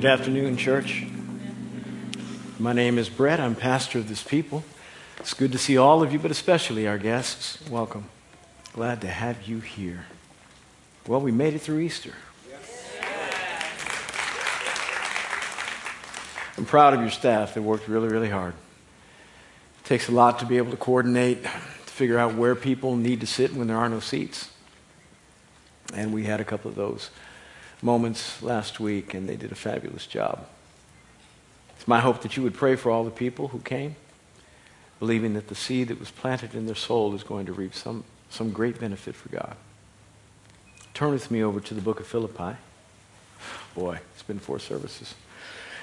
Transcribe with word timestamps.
Good 0.00 0.12
afternoon, 0.12 0.56
church. 0.56 1.04
My 2.58 2.72
name 2.72 2.96
is 2.96 3.10
Brett. 3.10 3.38
I'm 3.38 3.54
pastor 3.54 3.98
of 3.98 4.08
this 4.08 4.22
people. 4.22 4.64
It's 5.18 5.34
good 5.34 5.52
to 5.52 5.58
see 5.58 5.76
all 5.76 6.02
of 6.02 6.10
you, 6.10 6.18
but 6.18 6.30
especially 6.30 6.88
our 6.88 6.96
guests. 6.96 7.58
Welcome. 7.68 8.06
Glad 8.72 9.02
to 9.02 9.08
have 9.08 9.42
you 9.46 9.60
here. 9.60 10.06
Well, 11.06 11.20
we 11.20 11.32
made 11.32 11.52
it 11.52 11.58
through 11.58 11.80
Easter. 11.80 12.14
I'm 16.56 16.64
proud 16.64 16.94
of 16.94 17.02
your 17.02 17.10
staff. 17.10 17.52
They 17.52 17.60
worked 17.60 17.86
really, 17.86 18.08
really 18.08 18.30
hard. 18.30 18.54
It 18.54 19.86
takes 19.86 20.08
a 20.08 20.12
lot 20.12 20.38
to 20.38 20.46
be 20.46 20.56
able 20.56 20.70
to 20.70 20.78
coordinate, 20.78 21.42
to 21.42 21.50
figure 21.92 22.18
out 22.18 22.36
where 22.36 22.54
people 22.54 22.96
need 22.96 23.20
to 23.20 23.26
sit 23.26 23.52
when 23.52 23.66
there 23.66 23.76
are 23.76 23.90
no 23.90 24.00
seats. 24.00 24.48
And 25.92 26.14
we 26.14 26.24
had 26.24 26.40
a 26.40 26.44
couple 26.44 26.70
of 26.70 26.74
those 26.74 27.10
moments 27.82 28.42
last 28.42 28.80
week, 28.80 29.14
and 29.14 29.28
they 29.28 29.36
did 29.36 29.52
a 29.52 29.56
fabulous 29.56 30.06
job. 30.06 30.46
It's 31.76 31.88
my 31.88 32.00
hope 32.00 32.22
that 32.22 32.36
you 32.36 32.42
would 32.42 32.54
pray 32.54 32.76
for 32.76 32.90
all 32.90 33.04
the 33.04 33.10
people 33.10 33.48
who 33.48 33.60
came, 33.60 33.96
believing 34.98 35.34
that 35.34 35.48
the 35.48 35.54
seed 35.54 35.88
that 35.88 35.98
was 35.98 36.10
planted 36.10 36.54
in 36.54 36.66
their 36.66 36.74
soul 36.74 37.14
is 37.14 37.22
going 37.22 37.46
to 37.46 37.52
reap 37.52 37.74
some, 37.74 38.04
some 38.28 38.52
great 38.52 38.78
benefit 38.78 39.14
for 39.14 39.30
God. 39.30 39.56
Turn 40.92 41.12
with 41.12 41.30
me 41.30 41.42
over 41.42 41.60
to 41.60 41.74
the 41.74 41.80
book 41.80 42.00
of 42.00 42.06
Philippi. 42.06 42.56
Boy, 43.74 44.00
it's 44.12 44.22
been 44.22 44.38
four 44.38 44.58
services. 44.58 45.14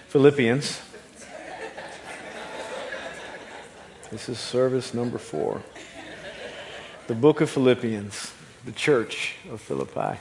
Philippians. 0.10 0.82
This 4.12 4.30
is 4.30 4.38
service 4.38 4.94
number 4.94 5.18
four. 5.18 5.64
The 7.08 7.16
book 7.16 7.41
of 7.41 7.50
Philippians, 7.50 8.32
the 8.66 8.72
church 8.72 9.36
of 9.50 9.60
Philippi. 9.60 10.20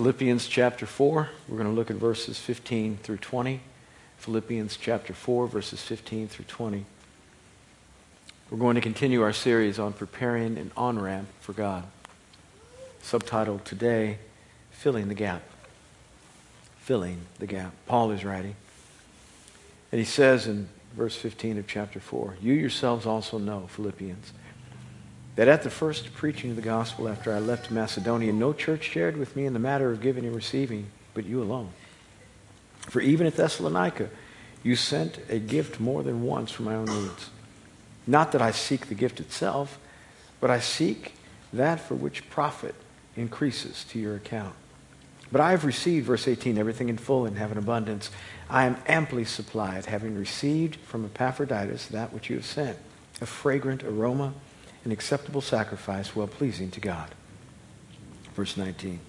Philippians 0.00 0.48
chapter 0.48 0.86
4, 0.86 1.28
we're 1.46 1.58
going 1.58 1.68
to 1.68 1.74
look 1.74 1.90
at 1.90 1.96
verses 1.98 2.38
15 2.38 2.96
through 3.02 3.18
20. 3.18 3.60
Philippians 4.16 4.78
chapter 4.78 5.12
4, 5.12 5.46
verses 5.46 5.82
15 5.82 6.26
through 6.26 6.46
20. 6.46 6.86
We're 8.48 8.56
going 8.56 8.76
to 8.76 8.80
continue 8.80 9.20
our 9.20 9.34
series 9.34 9.78
on 9.78 9.92
preparing 9.92 10.56
an 10.56 10.70
on 10.74 10.98
ramp 10.98 11.28
for 11.40 11.52
God. 11.52 11.84
Subtitled 13.02 13.64
today, 13.64 14.16
Filling 14.70 15.08
the 15.08 15.14
Gap. 15.14 15.42
Filling 16.78 17.18
the 17.38 17.46
Gap. 17.46 17.74
Paul 17.84 18.10
is 18.10 18.24
writing. 18.24 18.56
And 19.92 19.98
he 19.98 20.06
says 20.06 20.46
in 20.46 20.70
verse 20.96 21.14
15 21.14 21.58
of 21.58 21.66
chapter 21.66 22.00
4 22.00 22.38
You 22.40 22.54
yourselves 22.54 23.04
also 23.04 23.36
know, 23.36 23.66
Philippians, 23.66 24.32
that 25.36 25.48
at 25.48 25.62
the 25.62 25.70
first 25.70 26.12
preaching 26.14 26.50
of 26.50 26.56
the 26.56 26.62
gospel 26.62 27.08
after 27.08 27.32
I 27.32 27.38
left 27.38 27.70
Macedonia, 27.70 28.32
no 28.32 28.52
church 28.52 28.84
shared 28.84 29.16
with 29.16 29.36
me 29.36 29.46
in 29.46 29.52
the 29.52 29.58
matter 29.58 29.90
of 29.90 30.00
giving 30.00 30.24
and 30.24 30.34
receiving, 30.34 30.86
but 31.14 31.24
you 31.24 31.42
alone. 31.42 31.70
For 32.80 33.00
even 33.00 33.26
at 33.26 33.36
Thessalonica, 33.36 34.10
you 34.62 34.76
sent 34.76 35.18
a 35.28 35.38
gift 35.38 35.80
more 35.80 36.02
than 36.02 36.22
once 36.22 36.50
for 36.50 36.62
my 36.62 36.74
own 36.74 36.86
needs. 36.86 37.30
Not 38.06 38.32
that 38.32 38.42
I 38.42 38.50
seek 38.50 38.86
the 38.86 38.94
gift 38.94 39.20
itself, 39.20 39.78
but 40.40 40.50
I 40.50 40.60
seek 40.60 41.14
that 41.52 41.80
for 41.80 41.94
which 41.94 42.28
profit 42.30 42.74
increases 43.16 43.84
to 43.84 43.98
your 43.98 44.16
account. 44.16 44.54
But 45.32 45.40
I 45.40 45.52
have 45.52 45.64
received, 45.64 46.06
verse 46.06 46.26
18, 46.26 46.58
everything 46.58 46.88
in 46.88 46.98
full 46.98 47.24
and 47.24 47.38
have 47.38 47.52
an 47.52 47.58
abundance. 47.58 48.10
I 48.48 48.64
am 48.64 48.76
amply 48.86 49.24
supplied, 49.24 49.86
having 49.86 50.16
received 50.16 50.76
from 50.76 51.04
Epaphroditus 51.04 51.86
that 51.86 52.12
which 52.12 52.28
you 52.28 52.36
have 52.36 52.46
sent, 52.46 52.76
a 53.20 53.26
fragrant 53.26 53.84
aroma 53.84 54.34
an 54.84 54.92
acceptable 54.92 55.40
sacrifice, 55.40 56.16
well 56.16 56.26
pleasing 56.26 56.70
to 56.72 56.80
God. 56.80 57.14
Verse 58.34 58.56
19. 58.56 59.00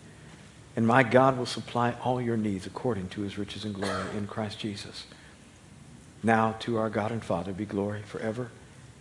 And 0.75 0.87
my 0.87 1.03
God 1.03 1.37
will 1.37 1.45
supply 1.45 1.95
all 2.03 2.21
your 2.21 2.37
needs 2.37 2.65
according 2.65 3.09
to 3.09 3.21
his 3.21 3.37
riches 3.37 3.65
and 3.65 3.75
glory 3.75 4.05
in 4.15 4.27
Christ 4.27 4.59
Jesus. 4.59 5.05
Now 6.23 6.55
to 6.59 6.77
our 6.77 6.89
God 6.89 7.11
and 7.11 7.23
Father 7.23 7.51
be 7.51 7.65
glory 7.65 8.03
forever 8.03 8.51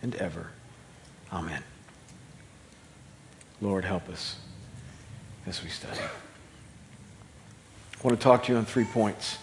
and 0.01 0.15
ever. 0.15 0.47
Amen. 1.31 1.63
Lord, 3.61 3.85
help 3.85 4.09
us 4.09 4.37
as 5.45 5.63
we 5.63 5.69
study. 5.69 5.99
I 5.99 8.03
want 8.03 8.19
to 8.19 8.23
talk 8.23 8.43
to 8.45 8.51
you 8.51 8.57
on 8.57 8.65
three 8.65 8.85
points 8.85 9.37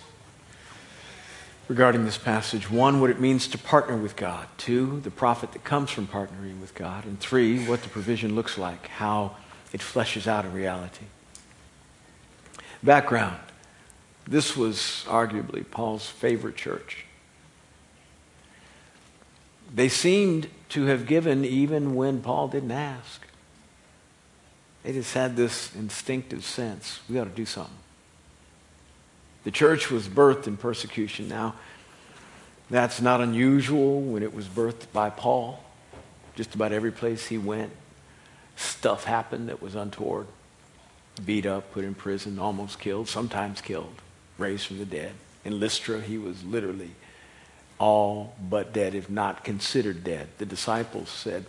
regarding 1.68 2.04
this 2.04 2.18
passage. 2.18 2.70
One, 2.70 3.00
what 3.00 3.10
it 3.10 3.20
means 3.20 3.46
to 3.48 3.58
partner 3.58 3.96
with 3.96 4.16
God. 4.16 4.48
Two, 4.56 5.00
the 5.00 5.10
profit 5.10 5.52
that 5.52 5.64
comes 5.64 5.90
from 5.90 6.06
partnering 6.06 6.60
with 6.60 6.74
God. 6.74 7.04
And 7.04 7.20
three, 7.20 7.64
what 7.66 7.82
the 7.82 7.88
provision 7.88 8.34
looks 8.34 8.58
like, 8.58 8.88
how 8.88 9.36
it 9.72 9.80
fleshes 9.80 10.26
out 10.26 10.44
in 10.44 10.52
reality. 10.52 11.04
Background 12.82 13.38
this 14.28 14.54
was 14.54 15.06
arguably 15.08 15.68
Paul's 15.68 16.06
favorite 16.06 16.54
church. 16.54 17.06
They 19.74 19.88
seemed 19.88 20.48
to 20.70 20.84
have 20.84 21.06
given 21.06 21.46
even 21.46 21.94
when 21.94 22.20
Paul 22.20 22.48
didn't 22.48 22.70
ask. 22.70 23.22
They 24.82 24.92
just 24.92 25.14
had 25.14 25.34
this 25.34 25.74
instinctive 25.74 26.44
sense 26.44 27.00
we 27.08 27.14
got 27.14 27.24
to 27.24 27.30
do 27.30 27.46
something. 27.46 27.74
The 29.48 29.52
church 29.52 29.90
was 29.90 30.06
birthed 30.06 30.46
in 30.46 30.58
persecution. 30.58 31.26
Now, 31.26 31.54
that's 32.68 33.00
not 33.00 33.22
unusual 33.22 34.02
when 34.02 34.22
it 34.22 34.34
was 34.34 34.44
birthed 34.44 34.92
by 34.92 35.08
Paul. 35.08 35.64
Just 36.34 36.54
about 36.54 36.70
every 36.70 36.92
place 36.92 37.28
he 37.28 37.38
went, 37.38 37.72
stuff 38.56 39.04
happened 39.04 39.48
that 39.48 39.62
was 39.62 39.74
untoward. 39.74 40.26
Beat 41.24 41.46
up, 41.46 41.72
put 41.72 41.82
in 41.82 41.94
prison, 41.94 42.38
almost 42.38 42.78
killed, 42.78 43.08
sometimes 43.08 43.62
killed, 43.62 43.94
raised 44.36 44.66
from 44.66 44.76
the 44.76 44.84
dead. 44.84 45.12
In 45.46 45.58
Lystra, 45.58 46.02
he 46.02 46.18
was 46.18 46.44
literally 46.44 46.90
all 47.78 48.36
but 48.50 48.74
dead, 48.74 48.94
if 48.94 49.08
not 49.08 49.44
considered 49.44 50.04
dead. 50.04 50.28
The 50.36 50.44
disciples 50.44 51.08
said, 51.08 51.46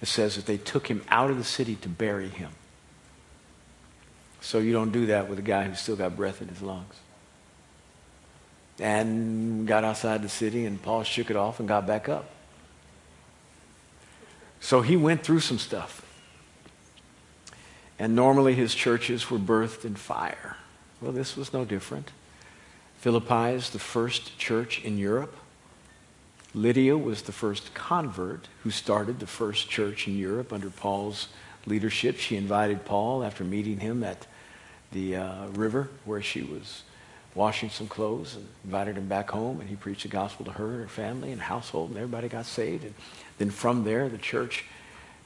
it 0.00 0.06
says 0.06 0.36
that 0.36 0.46
they 0.46 0.56
took 0.56 0.86
him 0.86 1.02
out 1.08 1.32
of 1.32 1.36
the 1.36 1.42
city 1.42 1.74
to 1.74 1.88
bury 1.88 2.28
him. 2.28 2.52
So 4.40 4.58
you 4.58 4.72
don't 4.72 4.92
do 4.92 5.06
that 5.06 5.28
with 5.28 5.40
a 5.40 5.42
guy 5.42 5.64
who's 5.64 5.80
still 5.80 5.96
got 5.96 6.16
breath 6.16 6.40
in 6.40 6.46
his 6.46 6.62
lungs 6.62 6.94
and 8.80 9.66
got 9.66 9.84
outside 9.84 10.22
the 10.22 10.28
city, 10.28 10.64
and 10.64 10.80
Paul 10.80 11.02
shook 11.02 11.30
it 11.30 11.36
off 11.36 11.60
and 11.60 11.68
got 11.68 11.86
back 11.86 12.08
up. 12.08 12.30
So 14.60 14.82
he 14.82 14.96
went 14.96 15.22
through 15.22 15.40
some 15.40 15.58
stuff. 15.58 16.04
And 17.98 18.16
normally 18.16 18.54
his 18.54 18.74
churches 18.74 19.30
were 19.30 19.38
birthed 19.38 19.84
in 19.84 19.94
fire. 19.94 20.56
Well, 21.00 21.12
this 21.12 21.36
was 21.36 21.52
no 21.52 21.64
different. 21.64 22.10
Philippi 22.98 23.54
is 23.54 23.70
the 23.70 23.78
first 23.78 24.38
church 24.38 24.82
in 24.82 24.98
Europe. 24.98 25.36
Lydia 26.54 26.96
was 26.96 27.22
the 27.22 27.32
first 27.32 27.74
convert 27.74 28.48
who 28.62 28.70
started 28.70 29.20
the 29.20 29.26
first 29.26 29.68
church 29.70 30.08
in 30.08 30.18
Europe 30.18 30.52
under 30.52 30.68
Paul's 30.68 31.28
leadership. 31.66 32.18
She 32.18 32.36
invited 32.36 32.84
Paul 32.84 33.22
after 33.22 33.44
meeting 33.44 33.80
him 33.80 34.02
at 34.02 34.26
the 34.92 35.16
uh, 35.16 35.46
river 35.48 35.88
where 36.04 36.20
she 36.20 36.42
was 36.42 36.82
washing 37.34 37.70
some 37.70 37.86
clothes 37.86 38.34
and 38.34 38.46
invited 38.64 38.96
him 38.96 39.06
back 39.06 39.30
home 39.30 39.60
and 39.60 39.68
he 39.68 39.76
preached 39.76 40.02
the 40.02 40.08
gospel 40.08 40.44
to 40.44 40.52
her 40.52 40.72
and 40.72 40.82
her 40.82 40.88
family 40.88 41.30
and 41.30 41.40
household 41.40 41.90
and 41.90 41.98
everybody 41.98 42.28
got 42.28 42.44
saved 42.44 42.84
and 42.84 42.94
then 43.38 43.50
from 43.50 43.84
there 43.84 44.08
the 44.08 44.18
church 44.18 44.64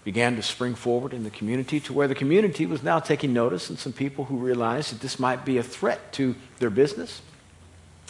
began 0.04 0.37
to 0.37 0.42
spring 0.42 0.75
forward 0.75 1.15
in 1.15 1.25
the 1.25 1.31
community 1.31 1.81
to 1.81 1.92
where 1.92 2.06
the 2.06 2.15
community 2.15 2.66
was 2.66 2.82
now 2.82 2.98
taking 2.98 3.32
notice 3.32 3.70
and 3.70 3.78
some 3.78 3.92
people 3.92 4.26
who 4.26 4.37
realized 4.37 4.92
that 4.92 5.00
this 5.00 5.19
might 5.19 5.44
be 5.47 5.56
a 5.56 5.62
threat 5.62 6.12
to 6.12 6.34
their 6.59 6.69
business 6.69 7.22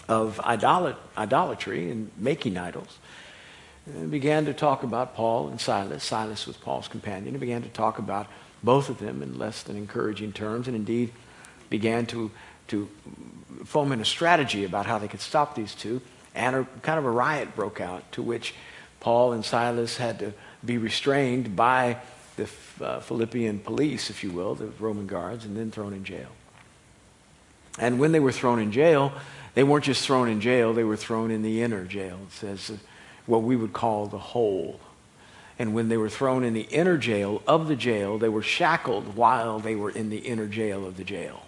of 0.09 0.39
idolat- 0.45 0.97
idolatry 1.17 1.91
and 1.91 2.11
making 2.19 2.59
idols 2.59 2.99
and 3.87 4.11
began 4.11 4.45
to 4.47 4.55
talk 4.55 4.83
about 4.83 5.15
Paul 5.15 5.49
and 5.49 5.61
Silas. 5.61 6.03
Silas 6.03 6.47
was 6.47 6.57
Paul's 6.57 6.89
companion 6.89 7.29
and 7.29 7.41
began 7.41 7.63
to 7.63 7.69
talk 7.69 7.99
about 7.99 8.27
both 8.63 8.89
of 8.89 8.99
them 8.99 9.23
in 9.23 9.39
less 9.39 9.63
than 9.63 9.77
encouraging 9.77 10.33
terms 10.33 10.67
and 10.67 10.77
indeed 10.77 11.13
began 11.71 12.07
to 12.07 12.31
to 12.69 12.89
foment 13.65 14.03
a 14.03 14.05
strategy 14.05 14.65
about 14.65 14.87
how 14.87 14.99
they 14.99 15.09
could 15.09 15.21
stop 15.21 15.55
these 15.55 15.75
two, 15.75 16.01
and 16.35 16.57
a, 16.57 16.67
kind 16.83 16.99
of 16.99 17.05
a 17.05 17.11
riot 17.11 17.55
broke 17.55 17.81
out 17.81 18.11
to 18.13 18.23
which 18.23 18.55
Paul 19.01 19.33
and 19.33 19.45
Silas 19.45 19.97
had 19.97 20.19
to 20.21 20.33
be 20.65 20.79
restrained 20.79 21.57
by 21.57 21.99
the 22.37 22.49
uh, 22.81 23.01
Philippian 23.01 23.61
police, 23.61 24.11
if 24.11 24.25
you 24.25 24.31
will, 24.31 24.55
the 24.55 24.67
Roman 24.79 25.07
guards, 25.07 25.45
and 25.45 25.57
then 25.57 25.71
thrown 25.71 25.93
in 25.93 26.05
jail. 26.05 26.29
And 27.79 27.99
when 27.99 28.13
they 28.13 28.21
were 28.21 28.33
thrown 28.33 28.59
in 28.59 28.73
jail, 28.73 29.13
they 29.55 29.63
weren't 29.63 29.85
just 29.85 30.05
thrown 30.05 30.29
in 30.29 30.41
jail, 30.41 30.73
they 30.73 30.85
were 30.85 30.97
thrown 30.97 31.31
in 31.31 31.43
the 31.43 31.63
inner 31.63 31.85
jail. 31.85 32.19
It 32.27 32.33
says 32.33 32.71
uh, 32.71 32.77
what 33.27 33.43
we 33.43 33.57
would 33.57 33.73
call 33.73 34.07
the 34.07 34.19
hole. 34.19 34.81
And 35.59 35.75
when 35.75 35.89
they 35.89 35.97
were 35.97 36.09
thrown 36.09 36.43
in 36.43 36.53
the 36.53 36.63
inner 36.63 36.97
jail 36.97 37.41
of 37.47 37.69
the 37.69 37.77
jail, 37.77 38.19
they 38.19 38.29
were 38.29 38.43
shackled 38.43 39.15
while 39.15 39.61
they 39.61 39.77
were 39.77 39.91
in 39.91 40.11
the 40.11 40.19
inner 40.19 40.49
jail 40.49 40.85
of 40.85 40.97
the 40.97 41.05
jail 41.05 41.45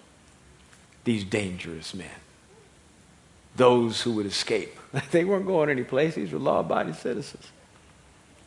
these 1.06 1.24
dangerous 1.24 1.94
men. 1.94 2.10
Those 3.54 4.02
who 4.02 4.12
would 4.12 4.26
escape. 4.26 4.76
They 5.10 5.24
weren't 5.24 5.46
going 5.46 5.68
any 5.68 5.84
place. 5.84 6.14
These 6.14 6.32
were 6.32 6.38
law 6.38 6.60
abiding 6.60 6.94
citizens. 6.94 7.46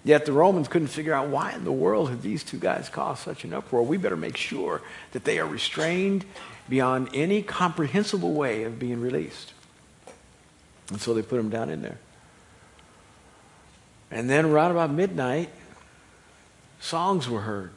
Yet 0.03 0.25
the 0.25 0.31
Romans 0.31 0.67
couldn't 0.67 0.87
figure 0.87 1.13
out 1.13 1.27
why 1.27 1.53
in 1.53 1.63
the 1.63 1.71
world 1.71 2.09
had 2.09 2.21
these 2.21 2.43
two 2.43 2.57
guys 2.57 2.89
caused 2.89 3.21
such 3.23 3.43
an 3.43 3.53
uproar. 3.53 3.83
We 3.83 3.97
better 3.97 4.15
make 4.15 4.37
sure 4.37 4.81
that 5.11 5.25
they 5.25 5.39
are 5.39 5.45
restrained 5.45 6.25
beyond 6.67 7.09
any 7.13 7.41
comprehensible 7.41 8.33
way 8.33 8.63
of 8.63 8.79
being 8.79 9.01
released. 9.01 9.53
And 10.89 10.99
so 10.99 11.13
they 11.13 11.21
put 11.21 11.37
them 11.37 11.49
down 11.49 11.69
in 11.69 11.81
there. 11.81 11.99
And 14.09 14.29
then 14.29 14.45
around 14.45 14.71
about 14.71 14.91
midnight, 14.91 15.49
songs 16.79 17.29
were 17.29 17.41
heard. 17.41 17.71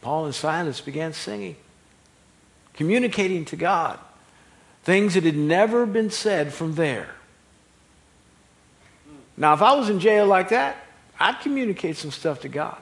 Paul 0.00 0.26
and 0.26 0.34
Silas 0.34 0.80
began 0.80 1.12
singing, 1.12 1.56
communicating 2.80 3.44
to 3.44 3.56
God 3.56 3.98
things 4.84 5.12
that 5.12 5.24
had 5.24 5.36
never 5.36 5.84
been 5.84 6.08
said 6.08 6.50
from 6.50 6.76
there. 6.76 7.10
Now, 9.36 9.52
if 9.52 9.60
I 9.60 9.74
was 9.74 9.90
in 9.90 10.00
jail 10.00 10.24
like 10.24 10.48
that, 10.48 10.78
I'd 11.18 11.38
communicate 11.40 11.98
some 11.98 12.10
stuff 12.10 12.40
to 12.40 12.48
God. 12.48 12.78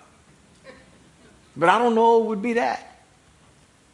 But 1.56 1.68
I 1.68 1.78
don't 1.78 1.96
know 1.96 2.22
it 2.22 2.26
would 2.26 2.40
be 2.40 2.52
that. 2.52 3.00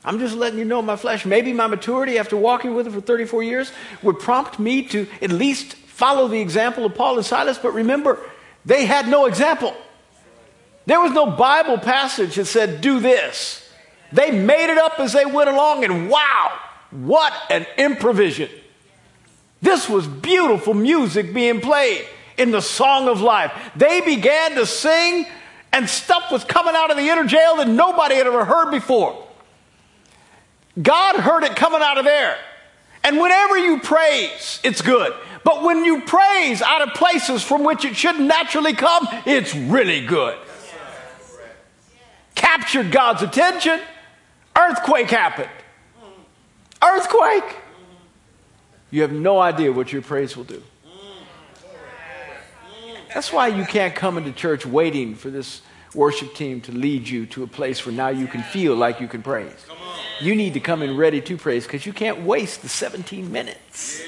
I'm 0.04 0.18
just 0.18 0.36
letting 0.36 0.58
you 0.58 0.66
know 0.66 0.82
my 0.82 0.96
flesh. 0.96 1.24
Maybe 1.24 1.54
my 1.54 1.68
maturity 1.68 2.18
after 2.18 2.36
walking 2.36 2.74
with 2.74 2.86
him 2.86 2.92
for 2.92 3.00
34 3.00 3.42
years 3.42 3.72
would 4.02 4.18
prompt 4.18 4.58
me 4.58 4.82
to 4.88 5.06
at 5.22 5.30
least 5.30 5.72
follow 5.72 6.28
the 6.28 6.42
example 6.42 6.84
of 6.84 6.94
Paul 6.94 7.16
and 7.16 7.24
Silas. 7.24 7.56
But 7.56 7.72
remember, 7.72 8.18
they 8.66 8.84
had 8.84 9.08
no 9.08 9.24
example. 9.24 9.74
There 10.84 11.00
was 11.00 11.12
no 11.12 11.30
Bible 11.30 11.78
passage 11.78 12.34
that 12.34 12.44
said, 12.44 12.82
do 12.82 13.00
this. 13.00 13.63
They 14.14 14.30
made 14.30 14.70
it 14.70 14.78
up 14.78 15.00
as 15.00 15.12
they 15.12 15.26
went 15.26 15.50
along, 15.50 15.84
and 15.84 16.08
wow, 16.08 16.56
what 16.92 17.32
an 17.50 17.66
improvisation. 17.76 18.48
This 19.60 19.88
was 19.88 20.06
beautiful 20.06 20.72
music 20.72 21.34
being 21.34 21.60
played 21.60 22.06
in 22.38 22.52
the 22.52 22.60
song 22.62 23.08
of 23.08 23.20
life. 23.20 23.52
They 23.74 24.00
began 24.02 24.54
to 24.54 24.66
sing, 24.66 25.26
and 25.72 25.90
stuff 25.90 26.30
was 26.30 26.44
coming 26.44 26.76
out 26.76 26.92
of 26.92 26.96
the 26.96 27.02
inner 27.02 27.24
jail 27.24 27.56
that 27.56 27.66
nobody 27.66 28.14
had 28.14 28.28
ever 28.28 28.44
heard 28.44 28.70
before. 28.70 29.26
God 30.80 31.16
heard 31.16 31.42
it 31.42 31.56
coming 31.56 31.82
out 31.82 31.98
of 31.98 32.04
there. 32.04 32.36
And 33.02 33.18
whenever 33.18 33.58
you 33.58 33.80
praise, 33.80 34.60
it's 34.62 34.80
good. 34.80 35.12
But 35.42 35.64
when 35.64 35.84
you 35.84 36.02
praise 36.02 36.62
out 36.62 36.86
of 36.86 36.94
places 36.94 37.42
from 37.42 37.64
which 37.64 37.84
it 37.84 37.96
should 37.96 38.20
naturally 38.20 38.74
come, 38.74 39.08
it's 39.26 39.56
really 39.56 40.06
good. 40.06 40.38
Captured 42.36 42.92
God's 42.92 43.22
attention. 43.22 43.80
Earthquake 44.56 45.10
happened. 45.10 45.50
Earthquake. 46.82 47.56
You 48.90 49.02
have 49.02 49.12
no 49.12 49.40
idea 49.40 49.72
what 49.72 49.92
your 49.92 50.02
praise 50.02 50.36
will 50.36 50.44
do. 50.44 50.62
That's 53.12 53.32
why 53.32 53.48
you 53.48 53.64
can't 53.64 53.94
come 53.94 54.18
into 54.18 54.32
church 54.32 54.66
waiting 54.66 55.14
for 55.14 55.30
this 55.30 55.62
worship 55.94 56.34
team 56.34 56.60
to 56.62 56.72
lead 56.72 57.08
you 57.08 57.26
to 57.26 57.44
a 57.44 57.46
place 57.46 57.86
where 57.86 57.94
now 57.94 58.08
you 58.08 58.26
can 58.26 58.42
feel 58.42 58.74
like 58.74 59.00
you 59.00 59.06
can 59.06 59.22
praise. 59.22 59.66
You 60.20 60.34
need 60.34 60.54
to 60.54 60.60
come 60.60 60.82
in 60.82 60.96
ready 60.96 61.20
to 61.20 61.36
praise 61.36 61.64
because 61.64 61.86
you 61.86 61.92
can't 61.92 62.22
waste 62.22 62.62
the 62.62 62.68
17 62.68 63.30
minutes. 63.30 64.02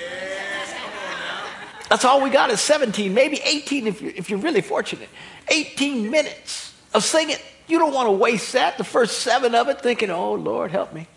That's 1.88 2.04
all 2.04 2.20
we 2.20 2.30
got 2.30 2.50
is 2.50 2.60
17, 2.60 3.14
maybe 3.14 3.40
18 3.44 3.86
if 3.86 4.02
you're, 4.02 4.12
if 4.12 4.28
you're 4.28 4.40
really 4.40 4.60
fortunate. 4.60 5.08
18 5.48 6.10
minutes 6.10 6.74
of 6.92 7.04
singing. 7.04 7.36
You 7.68 7.78
don't 7.78 7.92
want 7.92 8.06
to 8.06 8.12
waste 8.12 8.52
that, 8.52 8.78
the 8.78 8.84
first 8.84 9.20
seven 9.20 9.54
of 9.54 9.68
it, 9.68 9.80
thinking, 9.80 10.10
oh, 10.10 10.34
Lord, 10.34 10.70
help 10.70 10.92
me. 10.92 11.08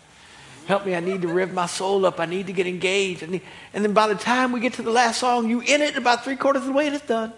Help 0.66 0.86
me. 0.86 0.94
I 0.94 1.00
need 1.00 1.22
to 1.22 1.28
rev 1.28 1.52
my 1.52 1.66
soul 1.66 2.06
up. 2.06 2.20
I 2.20 2.26
need 2.26 2.46
to 2.46 2.52
get 2.52 2.66
engaged. 2.66 3.22
And 3.22 3.40
then 3.72 3.92
by 3.92 4.08
the 4.08 4.14
time 4.14 4.52
we 4.52 4.60
get 4.60 4.74
to 4.74 4.82
the 4.82 4.90
last 4.90 5.18
song, 5.18 5.48
you 5.48 5.60
in 5.60 5.80
it 5.80 5.96
about 5.96 6.24
three 6.24 6.36
quarters 6.36 6.62
of 6.62 6.68
the 6.68 6.72
way 6.72 6.86
and 6.86 6.94
it's 6.94 7.06
done 7.06 7.32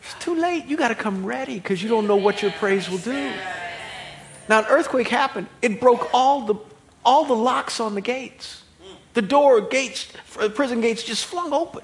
It's 0.00 0.14
too 0.20 0.34
late. 0.34 0.64
You 0.66 0.76
got 0.76 0.88
to 0.88 0.94
come 0.94 1.26
ready 1.26 1.54
because 1.56 1.82
you 1.82 1.88
don't 1.88 2.06
know 2.06 2.16
what 2.16 2.40
your 2.40 2.50
praise 2.52 2.88
will 2.88 2.98
do. 2.98 3.32
Now, 4.48 4.60
an 4.60 4.66
earthquake 4.70 5.08
happened. 5.08 5.48
It 5.60 5.80
broke 5.80 6.08
all 6.14 6.46
the, 6.46 6.54
all 7.04 7.26
the 7.26 7.34
locks 7.34 7.80
on 7.80 7.94
the 7.94 8.00
gates. 8.00 8.62
The 9.12 9.22
door 9.22 9.60
gates, 9.60 10.10
the 10.38 10.48
prison 10.48 10.80
gates 10.80 11.02
just 11.02 11.26
flung 11.26 11.52
open. 11.52 11.82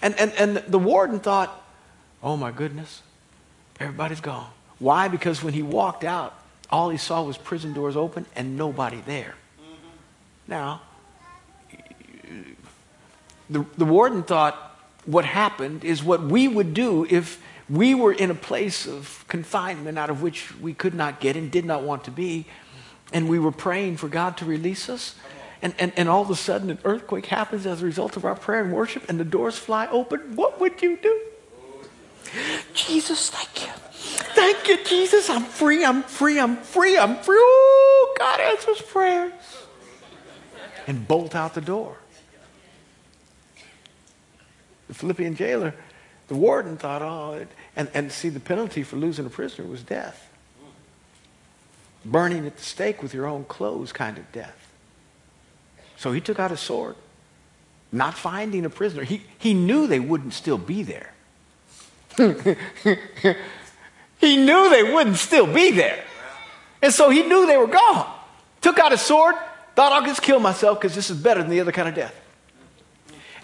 And, 0.00 0.18
and, 0.18 0.32
and 0.32 0.56
the 0.56 0.78
warden 0.78 1.20
thought, 1.20 1.61
oh 2.22 2.36
my 2.36 2.50
goodness, 2.50 3.02
everybody's 3.80 4.20
gone. 4.20 4.50
Why? 4.78 5.08
Because 5.08 5.42
when 5.42 5.54
he 5.54 5.62
walked 5.62 6.04
out, 6.04 6.34
all 6.70 6.90
he 6.90 6.98
saw 6.98 7.22
was 7.22 7.36
prison 7.36 7.72
doors 7.72 7.96
open 7.96 8.26
and 8.34 8.56
nobody 8.56 9.02
there. 9.06 9.34
Now, 10.48 10.82
the, 13.48 13.64
the 13.76 13.84
warden 13.84 14.22
thought, 14.22 14.78
what 15.04 15.24
happened 15.24 15.84
is 15.84 16.02
what 16.02 16.22
we 16.22 16.48
would 16.48 16.74
do 16.74 17.06
if 17.08 17.42
we 17.68 17.94
were 17.94 18.12
in 18.12 18.30
a 18.30 18.34
place 18.34 18.86
of 18.86 19.24
confinement 19.28 19.98
out 19.98 20.10
of 20.10 20.22
which 20.22 20.54
we 20.60 20.74
could 20.74 20.94
not 20.94 21.20
get 21.20 21.36
and 21.36 21.50
did 21.50 21.64
not 21.64 21.82
want 21.82 22.04
to 22.04 22.10
be, 22.10 22.46
and 23.12 23.28
we 23.28 23.38
were 23.38 23.52
praying 23.52 23.96
for 23.96 24.08
God 24.08 24.36
to 24.38 24.44
release 24.44 24.88
us. 24.88 25.14
And, 25.60 25.74
and, 25.78 25.92
and 25.96 26.08
all 26.08 26.22
of 26.22 26.30
a 26.30 26.36
sudden, 26.36 26.70
an 26.70 26.78
earthquake 26.84 27.26
happens 27.26 27.66
as 27.66 27.82
a 27.82 27.84
result 27.84 28.16
of 28.16 28.24
our 28.24 28.34
prayer 28.34 28.64
and 28.64 28.72
worship, 28.72 29.08
and 29.08 29.20
the 29.20 29.24
doors 29.24 29.58
fly 29.58 29.86
open. 29.88 30.34
What 30.34 30.60
would 30.60 30.82
you 30.82 30.96
do? 30.96 31.20
Jesus, 32.74 33.30
thank 33.30 33.66
you. 33.66 33.72
Thank 34.34 34.68
you, 34.68 34.84
Jesus. 34.84 35.28
I'm 35.28 35.44
free, 35.44 35.84
I'm 35.84 36.02
free, 36.02 36.38
I'm 36.38 36.56
free, 36.56 36.96
I'm 36.96 37.16
free. 37.16 37.36
God 38.18 38.40
answers 38.40 38.80
prayers. 38.80 39.32
And 40.86 41.06
bolt 41.06 41.34
out 41.34 41.54
the 41.54 41.60
door 41.60 41.98
the 44.92 44.98
Philippian 44.98 45.34
jailer, 45.34 45.74
the 46.28 46.34
warden 46.34 46.76
thought, 46.76 47.00
oh, 47.00 47.46
and, 47.74 47.90
and 47.94 48.12
see, 48.12 48.28
the 48.28 48.40
penalty 48.40 48.82
for 48.82 48.96
losing 48.96 49.24
a 49.24 49.30
prisoner 49.30 49.66
was 49.66 49.82
death. 49.82 50.30
Burning 52.04 52.46
at 52.46 52.58
the 52.58 52.62
stake 52.62 53.02
with 53.02 53.14
your 53.14 53.26
own 53.26 53.44
clothes 53.44 53.90
kind 53.90 54.18
of 54.18 54.30
death. 54.32 54.70
So 55.96 56.12
he 56.12 56.20
took 56.20 56.38
out 56.38 56.52
a 56.52 56.58
sword, 56.58 56.96
not 57.90 58.12
finding 58.12 58.66
a 58.66 58.70
prisoner. 58.70 59.02
He, 59.04 59.22
he 59.38 59.54
knew 59.54 59.86
they 59.86 60.00
wouldn't 60.00 60.34
still 60.34 60.58
be 60.58 60.82
there. 60.82 61.14
He 64.18 64.36
knew 64.36 64.70
they 64.70 64.82
wouldn't 64.82 65.16
still 65.16 65.46
be 65.46 65.70
there. 65.70 66.04
And 66.82 66.92
so 66.92 67.10
he 67.10 67.22
knew 67.22 67.46
they 67.46 67.56
were 67.56 67.66
gone. 67.66 68.12
Took 68.60 68.78
out 68.78 68.92
a 68.92 68.98
sword, 68.98 69.34
thought 69.74 69.92
I'll 69.92 70.06
just 70.06 70.22
kill 70.22 70.40
myself 70.40 70.80
because 70.80 70.94
this 70.94 71.10
is 71.10 71.16
better 71.16 71.40
than 71.40 71.50
the 71.50 71.60
other 71.60 71.72
kind 71.72 71.88
of 71.88 71.94
death. 71.94 72.14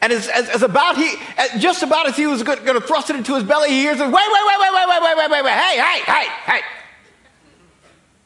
And 0.00 0.12
as, 0.12 0.28
as, 0.28 0.48
as 0.48 0.62
about 0.62 0.96
he, 0.96 1.12
as 1.36 1.60
just 1.60 1.82
about 1.82 2.06
as 2.06 2.16
he 2.16 2.26
was 2.26 2.42
going 2.42 2.64
to 2.64 2.80
thrust 2.80 3.10
it 3.10 3.16
into 3.16 3.34
his 3.34 3.42
belly, 3.42 3.70
he 3.70 3.80
hears, 3.80 3.98
wait, 3.98 4.08
wait, 4.08 4.14
wait, 4.14 4.58
wait, 4.60 4.72
wait, 4.72 4.90
wait, 4.90 5.02
wait, 5.02 5.16
wait, 5.16 5.30
wait, 5.30 5.44
wait, 5.44 5.52
hey, 5.52 5.80
hey, 5.80 6.00
hey, 6.00 6.26
hey. 6.46 6.60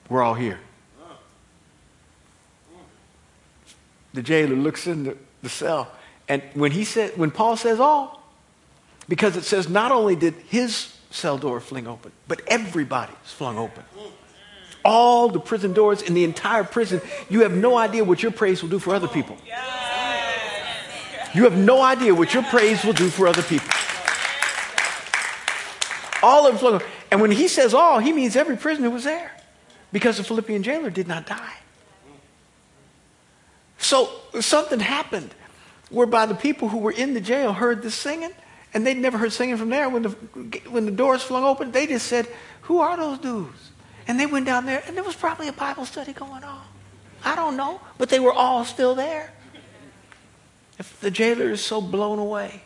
We're 0.08 0.22
all 0.22 0.34
here. 0.34 0.60
The 4.12 4.22
jailer 4.22 4.56
looks 4.56 4.86
in 4.86 5.04
the, 5.04 5.16
the 5.42 5.48
cell, 5.48 5.90
and 6.28 6.42
when 6.52 6.72
he 6.72 6.84
said, 6.84 7.16
when 7.16 7.30
Paul 7.30 7.56
says 7.56 7.80
all, 7.80 8.21
because 9.12 9.36
it 9.36 9.44
says 9.44 9.68
not 9.68 9.92
only 9.92 10.16
did 10.16 10.32
his 10.48 10.90
cell 11.10 11.36
door 11.36 11.60
fling 11.60 11.86
open, 11.86 12.10
but 12.28 12.40
everybody's 12.46 13.14
flung 13.24 13.58
open. 13.58 13.84
All 14.86 15.28
the 15.28 15.38
prison 15.38 15.74
doors 15.74 16.00
in 16.00 16.14
the 16.14 16.24
entire 16.24 16.64
prison, 16.64 17.02
you 17.28 17.42
have 17.42 17.54
no 17.54 17.76
idea 17.76 18.04
what 18.04 18.22
your 18.22 18.32
praise 18.32 18.62
will 18.62 18.70
do 18.70 18.78
for 18.78 18.94
other 18.94 19.08
people. 19.08 19.36
You 21.34 21.44
have 21.44 21.58
no 21.58 21.82
idea 21.82 22.14
what 22.14 22.32
your 22.32 22.42
praise 22.44 22.86
will 22.86 22.94
do 22.94 23.10
for 23.10 23.28
other 23.28 23.42
people. 23.42 23.68
All 26.22 26.46
of 26.46 26.54
them. 26.54 26.58
Flung 26.58 26.74
open. 26.76 26.88
And 27.10 27.20
when 27.20 27.32
he 27.32 27.48
says 27.48 27.74
all, 27.74 27.98
he 27.98 28.14
means 28.14 28.34
every 28.34 28.56
prisoner 28.56 28.88
was 28.88 29.04
there 29.04 29.30
because 29.92 30.16
the 30.16 30.24
Philippian 30.24 30.62
jailer 30.62 30.88
did 30.88 31.06
not 31.06 31.26
die. 31.26 31.56
So 33.76 34.08
something 34.40 34.80
happened 34.80 35.34
whereby 35.90 36.24
the 36.24 36.34
people 36.34 36.68
who 36.68 36.78
were 36.78 36.92
in 36.92 37.12
the 37.12 37.20
jail 37.20 37.52
heard 37.52 37.82
this 37.82 37.94
singing 37.94 38.32
and 38.74 38.86
they'd 38.86 38.96
never 38.96 39.18
heard 39.18 39.32
singing 39.32 39.56
from 39.56 39.68
there. 39.68 39.88
When 39.88 40.02
the, 40.02 40.08
when 40.70 40.86
the 40.86 40.92
doors 40.92 41.22
flung 41.22 41.44
open, 41.44 41.72
they 41.72 41.86
just 41.86 42.06
said, 42.06 42.26
Who 42.62 42.78
are 42.78 42.96
those 42.96 43.18
dudes? 43.18 43.70
And 44.06 44.18
they 44.18 44.26
went 44.26 44.46
down 44.46 44.66
there 44.66 44.82
and 44.86 44.96
there 44.96 45.04
was 45.04 45.14
probably 45.14 45.48
a 45.48 45.52
Bible 45.52 45.84
study 45.84 46.12
going 46.12 46.44
on. 46.44 46.62
I 47.24 47.36
don't 47.36 47.56
know, 47.56 47.80
but 47.98 48.08
they 48.08 48.18
were 48.18 48.32
all 48.32 48.64
still 48.64 48.94
there. 48.94 49.32
If 50.78 51.00
the 51.00 51.10
jailer 51.10 51.50
is 51.50 51.60
so 51.60 51.80
blown 51.80 52.18
away, 52.18 52.62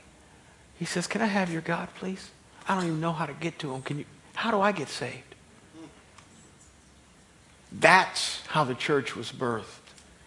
he 0.78 0.84
says, 0.84 1.06
Can 1.06 1.20
I 1.20 1.26
have 1.26 1.52
your 1.52 1.62
God, 1.62 1.88
please? 1.96 2.30
I 2.68 2.74
don't 2.74 2.84
even 2.84 3.00
know 3.00 3.12
how 3.12 3.26
to 3.26 3.32
get 3.34 3.58
to 3.60 3.74
him. 3.74 3.82
Can 3.82 3.98
you, 3.98 4.04
how 4.34 4.50
do 4.50 4.60
I 4.60 4.72
get 4.72 4.88
saved? 4.88 5.22
That's 7.72 8.40
how 8.46 8.64
the 8.64 8.74
church 8.74 9.16
was 9.16 9.32
birthed 9.32 9.64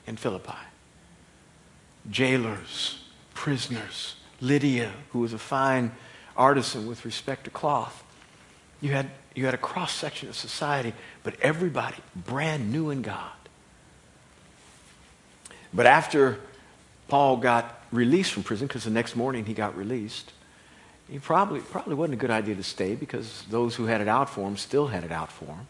in 0.06 0.18
Philippi. 0.18 0.54
Jailers, 2.10 3.04
prisoners, 3.34 4.16
Lydia, 4.42 4.92
who 5.12 5.20
was 5.20 5.34
a 5.34 5.38
fine 5.38 5.92
artisan 6.38 6.88
with 6.88 7.06
respect 7.06 7.44
to 7.44 7.50
cloth. 7.50 8.04
You 8.82 8.92
had, 8.92 9.10
you 9.36 9.46
had 9.46 9.54
a 9.54 9.58
cross 9.58 9.92
section 9.92 10.30
of 10.30 10.36
society, 10.36 10.94
but 11.24 11.40
everybody 11.42 11.98
brand 12.16 12.72
new 12.72 12.90
in 12.90 13.02
God. 13.02 13.32
But 15.74 15.86
after 15.86 16.40
Paul 17.10 17.38
got 17.38 17.84
released 17.92 18.32
from 18.32 18.44
prison 18.44 18.68
because 18.68 18.86
the 18.86 18.90
next 18.90 19.16
morning 19.16 19.46
he 19.46 19.54
got 19.54 19.76
released. 19.78 20.32
he 21.10 21.20
probably, 21.20 21.60
probably 21.60 21.96
wasn't 21.96 22.14
a 22.14 22.18
good 22.18 22.32
idea 22.32 22.56
to 22.56 22.64
stay 22.64 22.96
because 22.96 23.44
those 23.50 23.76
who 23.76 23.86
had 23.86 24.00
it 24.00 24.08
out 24.08 24.30
for 24.30 24.48
him 24.48 24.58
still 24.58 24.88
had 24.88 25.04
it 25.04 25.12
out 25.12 25.32
for 25.32 25.46
him. 25.46 25.68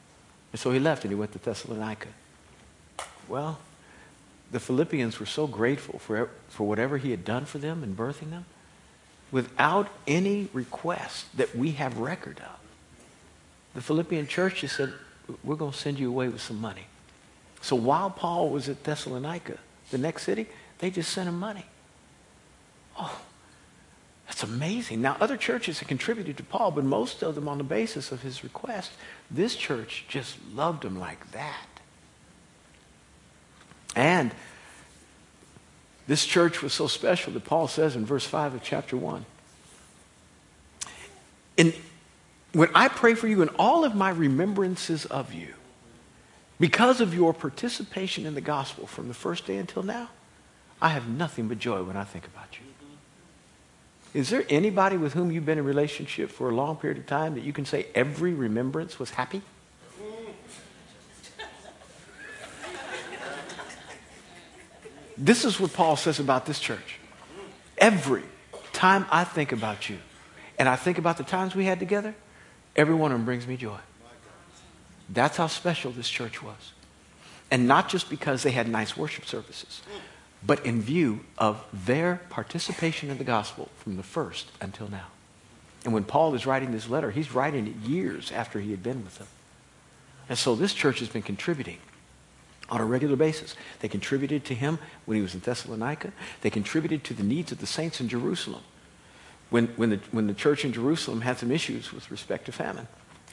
And 0.51 0.59
so 0.59 0.71
he 0.71 0.79
left 0.79 1.03
and 1.03 1.11
he 1.11 1.15
went 1.15 1.31
to 1.31 1.39
Thessalonica. 1.39 2.09
Well, 3.27 3.59
the 4.51 4.59
Philippians 4.59 5.19
were 5.19 5.25
so 5.25 5.47
grateful 5.47 5.99
for, 5.99 6.29
for 6.49 6.67
whatever 6.67 6.97
he 6.97 7.11
had 7.11 7.23
done 7.23 7.45
for 7.45 7.57
them 7.57 7.83
in 7.83 7.95
birthing 7.95 8.31
them 8.31 8.45
without 9.31 9.89
any 10.07 10.49
request 10.53 11.25
that 11.37 11.55
we 11.55 11.71
have 11.71 11.97
record 11.97 12.39
of. 12.39 12.59
The 13.75 13.81
Philippian 13.81 14.27
church 14.27 14.61
just 14.61 14.75
said, 14.75 14.93
we're 15.43 15.55
going 15.55 15.71
to 15.71 15.77
send 15.77 15.99
you 15.99 16.09
away 16.09 16.27
with 16.27 16.41
some 16.41 16.59
money. 16.59 16.85
So 17.61 17.75
while 17.75 18.09
Paul 18.09 18.49
was 18.49 18.69
at 18.69 18.83
Thessalonica, 18.83 19.57
the 19.91 19.97
next 19.97 20.23
city, 20.23 20.47
they 20.79 20.89
just 20.89 21.11
sent 21.11 21.27
him 21.27 21.37
money. 21.37 21.65
Oh, 22.97 23.21
that's 24.27 24.43
amazing. 24.43 25.01
Now, 25.01 25.17
other 25.19 25.37
churches 25.37 25.79
have 25.79 25.87
contributed 25.87 26.37
to 26.37 26.43
Paul, 26.43 26.71
but 26.71 26.83
most 26.83 27.21
of 27.23 27.35
them 27.35 27.47
on 27.47 27.57
the 27.57 27.63
basis 27.63 28.11
of 28.11 28.21
his 28.21 28.43
request. 28.43 28.91
This 29.29 29.55
church 29.55 30.05
just 30.07 30.37
loved 30.53 30.85
him 30.85 30.99
like 30.99 31.31
that. 31.31 31.67
And 33.95 34.31
this 36.09 36.25
church 36.25 36.63
was 36.63 36.73
so 36.73 36.87
special 36.87 37.31
that 37.33 37.45
Paul 37.45 37.67
says 37.67 37.95
in 37.95 38.03
verse 38.03 38.25
5 38.25 38.55
of 38.55 38.63
chapter 38.63 38.97
1 38.97 39.25
in, 41.55 41.71
When 42.51 42.69
I 42.73 42.87
pray 42.87 43.13
for 43.13 43.27
you 43.27 43.43
in 43.43 43.49
all 43.59 43.85
of 43.85 43.93
my 43.93 44.09
remembrances 44.09 45.05
of 45.05 45.35
you, 45.35 45.53
because 46.59 46.99
of 46.99 47.13
your 47.13 47.31
participation 47.31 48.25
in 48.25 48.33
the 48.33 48.41
gospel 48.41 48.87
from 48.87 49.07
the 49.07 49.13
first 49.13 49.45
day 49.45 49.57
until 49.57 49.83
now, 49.83 50.09
I 50.81 50.89
have 50.89 51.07
nothing 51.07 51.47
but 51.47 51.59
joy 51.59 51.83
when 51.83 51.95
I 51.95 52.05
think 52.05 52.25
about 52.25 52.57
you. 52.57 52.65
Is 54.19 54.31
there 54.31 54.45
anybody 54.49 54.97
with 54.97 55.13
whom 55.13 55.31
you've 55.31 55.45
been 55.45 55.59
in 55.59 55.63
relationship 55.63 56.31
for 56.31 56.49
a 56.49 56.55
long 56.55 56.77
period 56.77 56.97
of 56.97 57.05
time 57.05 57.35
that 57.35 57.43
you 57.43 57.53
can 57.53 57.65
say 57.65 57.85
every 57.93 58.33
remembrance 58.33 58.97
was 58.97 59.11
happy? 59.11 59.43
This 65.19 65.43
is 65.43 65.59
what 65.59 65.73
Paul 65.73 65.97
says 65.97 66.19
about 66.19 66.45
this 66.45 66.61
church. 66.61 66.97
Every 67.77 68.23
time 68.71 69.05
I 69.11 69.25
think 69.25 69.51
about 69.51 69.89
you, 69.89 69.97
and 70.57 70.69
I 70.69 70.77
think 70.77 70.97
about 70.97 71.17
the 71.17 71.23
times 71.25 71.53
we 71.53 71.65
had 71.65 71.77
together, 71.79 72.15
every 72.73 72.95
one 72.95 73.11
of 73.11 73.17
them 73.17 73.25
brings 73.25 73.45
me 73.45 73.57
joy. 73.57 73.79
That's 75.09 75.35
how 75.35 75.47
special 75.47 75.91
this 75.91 76.07
church 76.07 76.41
was. 76.41 76.71
And 77.51 77.67
not 77.67 77.89
just 77.89 78.09
because 78.09 78.43
they 78.43 78.51
had 78.51 78.69
nice 78.69 78.95
worship 78.95 79.25
services, 79.25 79.81
but 80.45 80.65
in 80.65 80.81
view 80.81 81.21
of 81.37 81.65
their 81.73 82.21
participation 82.29 83.09
in 83.09 83.17
the 83.17 83.23
gospel 83.25 83.67
from 83.77 83.97
the 83.97 84.03
first 84.03 84.49
until 84.61 84.89
now. 84.89 85.07
And 85.83 85.93
when 85.93 86.05
Paul 86.05 86.33
is 86.33 86.45
writing 86.45 86.71
this 86.71 86.87
letter, 86.87 87.11
he's 87.11 87.33
writing 87.33 87.67
it 87.67 87.75
years 87.89 88.31
after 88.31 88.59
he 88.61 88.71
had 88.71 88.83
been 88.83 89.03
with 89.03 89.17
them. 89.17 89.27
And 90.29 90.37
so 90.37 90.55
this 90.55 90.73
church 90.73 90.99
has 90.99 91.09
been 91.09 91.23
contributing 91.23 91.79
on 92.69 92.81
a 92.81 92.85
regular 92.85 93.15
basis. 93.15 93.55
They 93.79 93.87
contributed 93.87 94.45
to 94.45 94.55
him 94.55 94.79
when 95.05 95.15
he 95.15 95.21
was 95.21 95.33
in 95.33 95.41
Thessalonica. 95.41 96.11
They 96.41 96.49
contributed 96.49 97.03
to 97.05 97.13
the 97.13 97.23
needs 97.23 97.51
of 97.51 97.59
the 97.59 97.67
saints 97.67 97.99
in 97.99 98.09
Jerusalem 98.09 98.61
when, 99.49 99.67
when, 99.75 99.89
the, 99.91 99.99
when 100.11 100.27
the 100.27 100.33
church 100.33 100.65
in 100.65 100.73
Jerusalem 100.73 101.21
had 101.21 101.37
some 101.37 101.51
issues 101.51 101.91
with 101.91 102.09
respect 102.11 102.45
to 102.45 102.51
famine. 102.51 102.87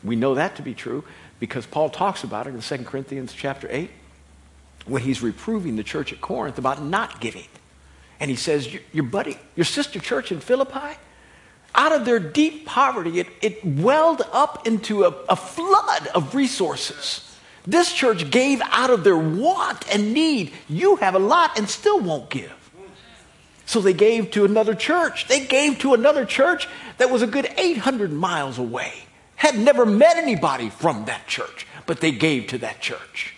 We 0.05 0.17
know 0.17 0.35
that 0.35 0.57
to 0.57 0.63
be 0.63 0.75
true 0.75 1.05
because 1.41 1.67
Paul 1.67 1.91
talks 1.91 2.25
about 2.25 2.47
it 2.47 2.55
in 2.55 2.61
2 2.61 2.85
Corinthians 2.85 3.33
chapter 3.33 3.69
8 3.71 3.91
when 4.87 5.03
he's 5.03 5.23
reproving 5.23 5.77
the 5.77 5.83
church 5.83 6.13
at 6.13 6.21
Corinth 6.21 6.59
about 6.59 6.83
not 6.83 7.21
giving. 7.21 7.47
And 8.21 8.31
he 8.31 8.37
says, 8.37 8.73
Your, 8.73 8.83
your 8.93 9.05
buddy, 9.05 9.39
your 9.57 9.65
sister 9.65 9.99
church 9.99 10.33
in 10.33 10.41
Philippi, 10.41 10.97
out 11.75 11.93
of 11.93 12.05
their 12.05 12.19
deep 12.19 12.67
poverty, 12.67 13.21
it, 13.21 13.27
it 13.43 13.65
welled 13.65 14.23
up 14.33 14.67
into 14.67 15.05
a, 15.05 15.09
a 15.29 15.37
flood 15.37 16.07
of 16.09 16.35
resources. 16.35 17.26
This 17.67 17.93
church 17.93 18.31
gave 18.31 18.61
out 18.63 18.91
of 18.91 19.03
their 19.03 19.17
want 19.17 19.93
and 19.93 20.13
need. 20.13 20.53
You 20.69 20.97
have 20.97 21.15
a 21.15 21.19
lot 21.19 21.59
and 21.59 21.69
still 21.69 22.01
won't 22.01 22.31
give. 22.31 22.53
So 23.67 23.81
they 23.81 23.93
gave 23.93 24.31
to 24.33 24.45
another 24.45 24.75
church. 24.75 25.27
They 25.27 25.45
gave 25.45 25.81
to 25.81 25.95
another 25.95 26.25
church 26.25 26.69
that 26.99 27.11
was 27.11 27.23
a 27.23 27.27
good 27.27 27.51
800 27.57 28.13
miles 28.13 28.59
away. 28.59 28.93
Had 29.35 29.59
never 29.59 29.85
met 29.85 30.17
anybody 30.17 30.71
from 30.71 31.07
that 31.07 31.27
church, 31.27 31.67
but 31.85 32.01
they 32.01 32.13
gave 32.13 32.47
to 32.49 32.59
that 32.59 32.81
church. 32.81 33.35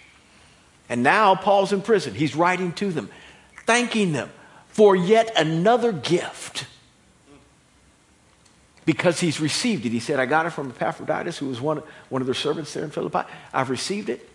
And 0.89 1.03
now 1.03 1.35
Paul's 1.35 1.73
in 1.73 1.81
prison. 1.81 2.15
He's 2.15 2.37
writing 2.37 2.73
to 2.75 2.93
them, 2.93 3.09
thanking 3.65 4.13
them 4.13 4.31
for 4.69 4.95
yet 4.95 5.33
another 5.37 5.93
gift 5.93 6.67
because 8.88 9.21
he's 9.21 9.38
received 9.38 9.85
it. 9.85 9.92
He 9.92 10.00
said, 10.00 10.18
I 10.18 10.25
got 10.25 10.47
it 10.47 10.50
from 10.50 10.71
Epaphroditus, 10.71 11.37
who 11.37 11.49
was 11.49 11.61
one, 11.61 11.83
one 12.09 12.23
of 12.23 12.26
their 12.26 12.35
servants 12.35 12.73
there 12.73 12.85
in 12.85 12.88
Philippi. 12.88 13.21
I've 13.52 13.68
received 13.68 14.09
it. 14.09 14.26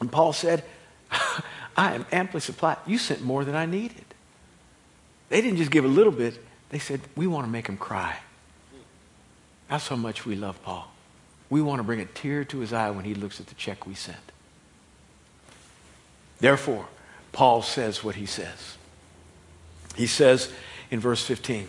And 0.00 0.10
Paul 0.10 0.32
said, 0.32 0.64
I 1.76 1.92
am 1.92 2.06
amply 2.10 2.40
supplied. 2.40 2.78
You 2.86 2.96
sent 2.96 3.20
more 3.20 3.44
than 3.44 3.54
I 3.54 3.66
needed. 3.66 4.06
They 5.28 5.42
didn't 5.42 5.58
just 5.58 5.70
give 5.70 5.84
a 5.84 5.88
little 5.88 6.10
bit, 6.10 6.42
they 6.70 6.78
said, 6.78 7.02
We 7.16 7.26
want 7.26 7.44
to 7.44 7.50
make 7.50 7.66
him 7.66 7.76
cry. 7.76 8.16
That's 9.68 9.88
how 9.88 9.96
much 9.96 10.24
we 10.24 10.36
love 10.36 10.62
Paul. 10.62 10.90
We 11.50 11.60
want 11.60 11.80
to 11.80 11.82
bring 11.82 12.00
a 12.00 12.06
tear 12.06 12.44
to 12.44 12.60
his 12.60 12.72
eye 12.72 12.88
when 12.88 13.04
he 13.04 13.12
looks 13.12 13.40
at 13.40 13.46
the 13.48 13.54
check 13.56 13.86
we 13.86 13.92
sent. 13.92 14.16
Therefore, 16.40 16.86
Paul 17.32 17.60
says 17.60 18.02
what 18.02 18.14
he 18.14 18.24
says. 18.24 18.78
He 19.96 20.06
says 20.06 20.50
in 20.90 20.98
verse 20.98 21.22
15, 21.22 21.68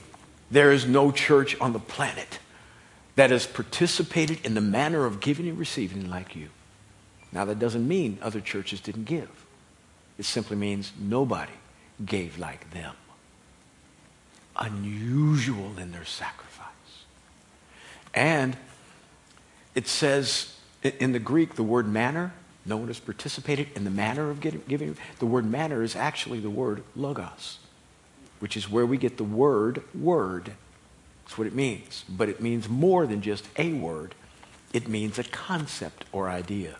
there 0.54 0.72
is 0.72 0.86
no 0.86 1.12
church 1.12 1.60
on 1.60 1.74
the 1.74 1.80
planet 1.80 2.40
that 3.16 3.32
has 3.32 3.48
participated 3.48 4.46
in 4.46 4.54
the 4.54 4.62
manner 4.62 5.06
of 5.06 5.20
giving 5.20 5.48
and 5.48 5.58
receiving 5.58 6.10
like 6.10 6.36
you. 6.36 6.50
Now, 7.32 7.46
that 7.46 7.58
doesn't 7.58 7.88
mean 7.88 8.20
other 8.22 8.40
churches 8.40 8.80
didn't 8.80 9.06
give. 9.06 9.30
It 10.20 10.26
simply 10.26 10.56
means 10.56 10.92
nobody 11.00 11.54
gave 12.06 12.38
like 12.38 12.70
them. 12.72 12.94
Unusual 14.56 15.80
in 15.80 15.92
their 15.92 16.06
sacrifice. 16.06 16.68
And 18.14 18.56
it 19.74 19.88
says 19.88 20.56
in 20.84 21.14
the 21.14 21.20
Greek, 21.20 21.56
the 21.56 21.64
word 21.64 21.88
manner, 21.88 22.32
no 22.64 22.78
one 22.78 22.88
has 22.88 23.00
participated 23.00 23.70
in 23.76 23.86
the 23.86 23.90
manner 23.90 24.30
of 24.30 24.40
giving. 24.40 24.98
The 25.18 25.26
word 25.26 25.46
manner 25.46 25.82
is 25.82 25.96
actually 25.96 26.40
the 26.40 26.52
word 26.52 26.84
logos 26.96 27.58
which 28.44 28.58
is 28.58 28.70
where 28.70 28.86
we 28.86 28.98
get 28.98 29.16
the 29.16 29.24
word 29.24 29.82
word. 29.96 30.52
That's 31.24 31.38
what 31.38 31.48
it 31.48 31.56
means. 31.56 32.04
But 32.10 32.28
it 32.28 32.42
means 32.42 32.68
more 32.68 33.08
than 33.08 33.22
just 33.22 33.48
a 33.58 33.72
word, 33.72 34.16
it 34.74 34.86
means 34.86 35.18
a 35.18 35.24
concept 35.24 36.04
or 36.12 36.28
idea. 36.28 36.76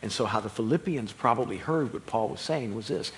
And 0.00 0.10
so, 0.10 0.24
how 0.24 0.40
the 0.40 0.48
Philippians 0.48 1.12
probably 1.12 1.58
heard 1.58 1.92
what 1.92 2.06
Paul 2.06 2.30
was 2.30 2.40
saying 2.40 2.74
was 2.74 2.88
this 2.88 3.12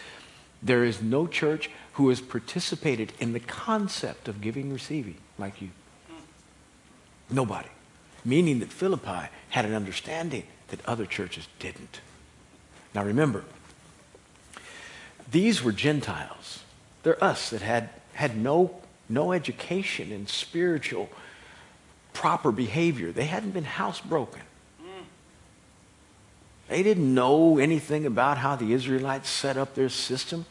there 0.65 0.83
is 0.83 1.01
no 1.01 1.29
church 1.29 1.71
who 1.93 2.09
has 2.09 2.21
participated 2.21 3.13
in 3.21 3.35
the 3.35 3.39
concept 3.39 4.27
of 4.27 4.41
giving, 4.41 4.73
receiving 4.73 5.19
like 5.39 5.63
you. 5.63 5.69
Nobody. 7.31 7.69
Meaning 8.25 8.59
that 8.59 8.73
Philippi 8.73 9.29
had 9.51 9.65
an 9.65 9.75
understanding 9.75 10.43
that 10.71 10.85
other 10.87 11.07
churches 11.07 11.47
didn't. 11.61 12.01
Now 12.97 13.05
remember, 13.05 13.45
these 15.31 15.63
were 15.63 15.71
Gentiles. 15.71 16.64
They're 17.05 17.23
us 17.23 17.51
that 17.51 17.63
had, 17.63 17.91
had 18.15 18.37
no, 18.37 18.81
no 19.09 19.33
education 19.33 20.11
in 20.11 20.27
spiritual 20.27 21.09
proper 22.13 22.51
behavior. 22.51 23.13
They 23.13 23.27
hadn't 23.27 23.53
been 23.53 23.65
housebroken. 23.65 24.41
They 26.69 26.83
didn't 26.83 27.15
know 27.15 27.59
anything 27.59 28.07
about 28.07 28.39
how 28.39 28.57
the 28.57 28.73
Israelites 28.73 29.29
set 29.29 29.57
up 29.57 29.75
their 29.75 29.91
system 29.91 30.47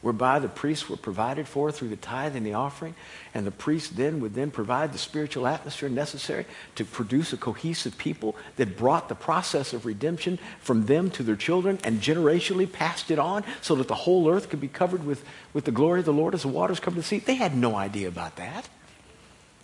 whereby 0.00 0.38
the 0.38 0.48
priests 0.48 0.88
were 0.88 0.96
provided 0.96 1.48
for 1.48 1.72
through 1.72 1.88
the 1.88 1.96
tithe 1.96 2.36
and 2.36 2.46
the 2.46 2.54
offering, 2.54 2.94
and 3.34 3.46
the 3.46 3.50
priest 3.50 3.96
then 3.96 4.20
would 4.20 4.34
then 4.34 4.50
provide 4.50 4.92
the 4.92 4.98
spiritual 4.98 5.46
atmosphere 5.46 5.88
necessary 5.88 6.44
to 6.74 6.84
produce 6.84 7.32
a 7.32 7.36
cohesive 7.36 7.96
people 7.98 8.36
that 8.56 8.76
brought 8.76 9.08
the 9.08 9.14
process 9.14 9.72
of 9.72 9.86
redemption 9.86 10.38
from 10.60 10.86
them 10.86 11.10
to 11.10 11.22
their 11.22 11.36
children 11.36 11.78
and 11.84 12.00
generationally 12.00 12.70
passed 12.70 13.10
it 13.10 13.18
on 13.18 13.44
so 13.60 13.74
that 13.74 13.88
the 13.88 13.94
whole 13.94 14.28
earth 14.30 14.48
could 14.48 14.60
be 14.60 14.68
covered 14.68 15.04
with, 15.04 15.24
with 15.52 15.64
the 15.64 15.72
glory 15.72 16.00
of 16.00 16.06
the 16.06 16.12
Lord 16.12 16.34
as 16.34 16.42
the 16.42 16.48
waters 16.48 16.80
cover 16.80 16.96
the 16.96 17.02
sea. 17.02 17.18
They 17.18 17.34
had 17.34 17.56
no 17.56 17.74
idea 17.74 18.08
about 18.08 18.36
that. 18.36 18.68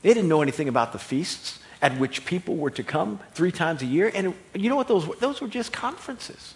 They 0.03 0.13
didn't 0.13 0.29
know 0.29 0.43
anything 0.43 0.69
about 0.69 0.93
the 0.93 0.99
feasts 0.99 1.61
at 1.81 1.99
which 1.99 2.25
people 2.25 2.57
were 2.57 2.71
to 2.71 2.83
come 2.83 3.21
three 3.33 3.53
times 3.53 3.83
a 3.83 3.87
year. 3.87 4.11
And 4.15 4.35
you 4.55 4.69
know 4.69 4.77
what 4.77 4.89
those 4.89 5.07
were? 5.07 5.17
Those 5.17 5.41
were 5.41 5.49
just 5.49 5.73
conferences. 5.73 6.55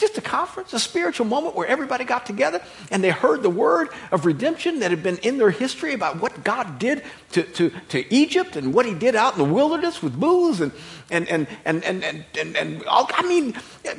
Just 0.00 0.16
a 0.16 0.22
conference, 0.22 0.72
a 0.72 0.78
spiritual 0.78 1.26
moment 1.26 1.54
where 1.54 1.66
everybody 1.66 2.04
got 2.04 2.24
together 2.24 2.62
and 2.90 3.04
they 3.04 3.10
heard 3.10 3.42
the 3.42 3.50
word 3.50 3.90
of 4.10 4.24
redemption 4.24 4.80
that 4.80 4.90
had 4.90 5.02
been 5.02 5.18
in 5.18 5.36
their 5.36 5.50
history 5.50 5.92
about 5.92 6.22
what 6.22 6.42
God 6.42 6.78
did 6.78 7.02
to, 7.32 7.42
to, 7.42 7.70
to 7.90 8.14
Egypt 8.14 8.56
and 8.56 8.72
what 8.72 8.86
he 8.86 8.94
did 8.94 9.14
out 9.14 9.34
in 9.34 9.38
the 9.38 9.52
wilderness 9.52 10.02
with 10.02 10.18
booths 10.18 10.60
and, 10.60 10.72
and, 11.10 11.28
and, 11.28 11.46
and, 11.66 11.84
and, 11.84 12.02
and, 12.02 12.24
and, 12.38 12.56
and 12.56 12.82
all, 12.86 13.10
I 13.12 13.28
mean, 13.28 13.52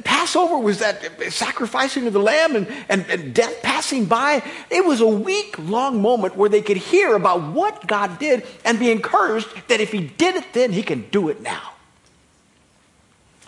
Passover 0.04 0.58
was 0.58 0.80
that 0.80 1.04
sacrificing 1.32 2.08
of 2.08 2.14
the 2.14 2.20
lamb 2.20 2.56
and, 2.56 2.68
and, 2.90 3.06
and 3.08 3.36
death 3.36 3.62
passing 3.62 4.06
by. 4.06 4.42
It 4.72 4.84
was 4.84 5.02
a 5.02 5.08
week 5.08 5.60
long 5.60 6.02
moment 6.02 6.36
where 6.36 6.50
they 6.50 6.64
could 6.64 6.78
hear 6.78 7.16
about 7.16 7.54
what 7.54 7.86
God 7.86 8.18
did 8.18 8.44
and 8.66 8.80
be 8.80 8.90
encouraged 8.90 9.50
that 9.68 9.80
if 9.80 9.92
he 9.92 10.08
did 10.08 10.36
it 10.36 10.46
then, 10.54 10.72
he 10.72 10.82
can 10.82 11.08
do 11.12 11.30
it 11.30 11.42
now. 11.42 11.74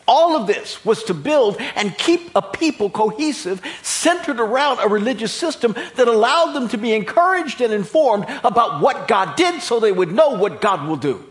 All 0.08 0.36
of 0.36 0.48
this 0.48 0.84
was 0.84 1.04
to 1.06 1.14
build 1.14 1.58
and 1.76 1.98
keep 1.98 2.32
a 2.36 2.42
people 2.42 2.90
cohesive, 2.90 3.62
centered 3.82 4.40
around 4.40 4.80
a 4.80 4.88
religious 4.88 5.32
system 5.32 5.74
that 5.96 6.08
allowed 6.08 6.54
them 6.54 6.68
to 6.70 6.78
be 6.78 6.94
encouraged 6.94 7.62
and 7.62 7.72
informed 7.72 8.26
about 8.44 8.82
what 8.82 9.08
God 9.08 9.36
did 9.36 9.62
so 9.62 9.80
they 9.80 9.92
would 9.92 10.12
know 10.12 10.32
what 10.32 10.60
God 10.60 10.88
will 10.88 10.98
do. 10.98 11.24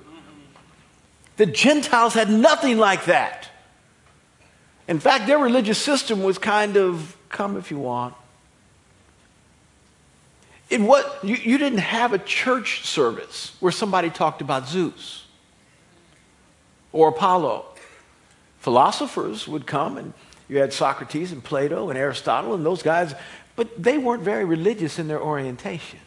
The 1.36 1.46
Gentiles 1.46 2.14
had 2.14 2.30
nothing 2.30 2.78
like 2.78 3.06
that. 3.06 3.48
In 4.88 5.00
fact, 5.00 5.26
their 5.26 5.38
religious 5.38 5.78
system 5.78 6.22
was 6.22 6.38
kind 6.38 6.76
of 6.76 7.16
come 7.28 7.56
if 7.56 7.70
you 7.70 7.78
want. 7.78 8.14
It 10.70 10.80
was, 10.80 11.04
you, 11.22 11.36
you 11.36 11.58
didn't 11.58 11.80
have 11.80 12.14
a 12.14 12.18
church 12.18 12.86
service 12.86 13.54
where 13.60 13.72
somebody 13.72 14.08
talked 14.08 14.40
about 14.40 14.66
Zeus 14.66 15.26
or 16.92 17.08
Apollo 17.08 17.66
philosophers 18.62 19.48
would 19.48 19.66
come, 19.66 19.98
and 19.98 20.12
you 20.48 20.58
had 20.58 20.72
Socrates 20.72 21.32
and 21.32 21.42
Plato 21.42 21.90
and 21.90 21.98
Aristotle 21.98 22.54
and 22.54 22.64
those 22.64 22.80
guys, 22.80 23.12
but 23.56 23.82
they 23.82 23.98
weren't 23.98 24.22
very 24.22 24.44
religious 24.44 25.00
in 25.00 25.08
their 25.08 25.20
orientation. 25.20 25.98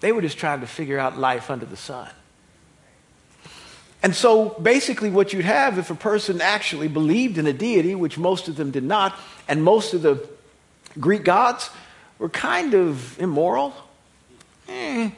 They 0.00 0.10
were 0.10 0.20
just 0.20 0.36
trying 0.36 0.60
to 0.60 0.66
figure 0.66 0.98
out 0.98 1.16
life 1.16 1.50
under 1.50 1.64
the 1.64 1.76
sun. 1.76 2.10
And 4.02 4.12
so 4.12 4.48
basically, 4.60 5.08
what 5.08 5.32
you'd 5.32 5.44
have 5.44 5.78
if 5.78 5.88
a 5.88 5.94
person 5.94 6.40
actually 6.40 6.88
believed 6.88 7.38
in 7.38 7.46
a 7.46 7.52
deity, 7.52 7.94
which 7.94 8.18
most 8.18 8.48
of 8.48 8.56
them 8.56 8.72
did 8.72 8.82
not, 8.82 9.16
and 9.46 9.62
most 9.62 9.94
of 9.94 10.02
the 10.02 10.28
Greek 10.98 11.22
gods 11.22 11.70
were 12.18 12.28
kind 12.28 12.74
of 12.74 13.20
immoral, 13.20 13.72
eh, 14.68 15.10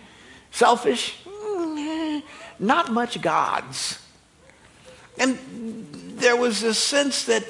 selfish, 0.50 1.16
eh, 1.26 2.20
not 2.58 2.92
much 2.92 3.22
gods. 3.22 3.98
And 5.18 5.96
there 6.18 6.36
was 6.36 6.62
a 6.62 6.74
sense 6.74 7.24
that 7.24 7.44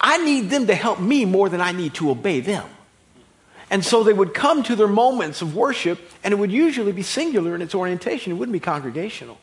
I 0.00 0.18
need 0.18 0.50
them 0.50 0.66
to 0.66 0.74
help 0.74 1.00
me 1.00 1.24
more 1.24 1.48
than 1.48 1.60
I 1.60 1.72
need 1.72 1.94
to 1.94 2.10
obey 2.10 2.40
them. 2.40 2.68
And 3.70 3.84
so 3.84 4.04
they 4.04 4.12
would 4.12 4.34
come 4.34 4.62
to 4.64 4.76
their 4.76 4.86
moments 4.86 5.42
of 5.42 5.56
worship, 5.56 5.98
and 6.22 6.32
it 6.32 6.36
would 6.36 6.52
usually 6.52 6.92
be 6.92 7.02
singular 7.02 7.54
in 7.54 7.62
its 7.62 7.74
orientation. 7.74 8.32
It 8.32 8.36
wouldn't 8.36 8.52
be 8.52 8.60
congregational. 8.60 9.38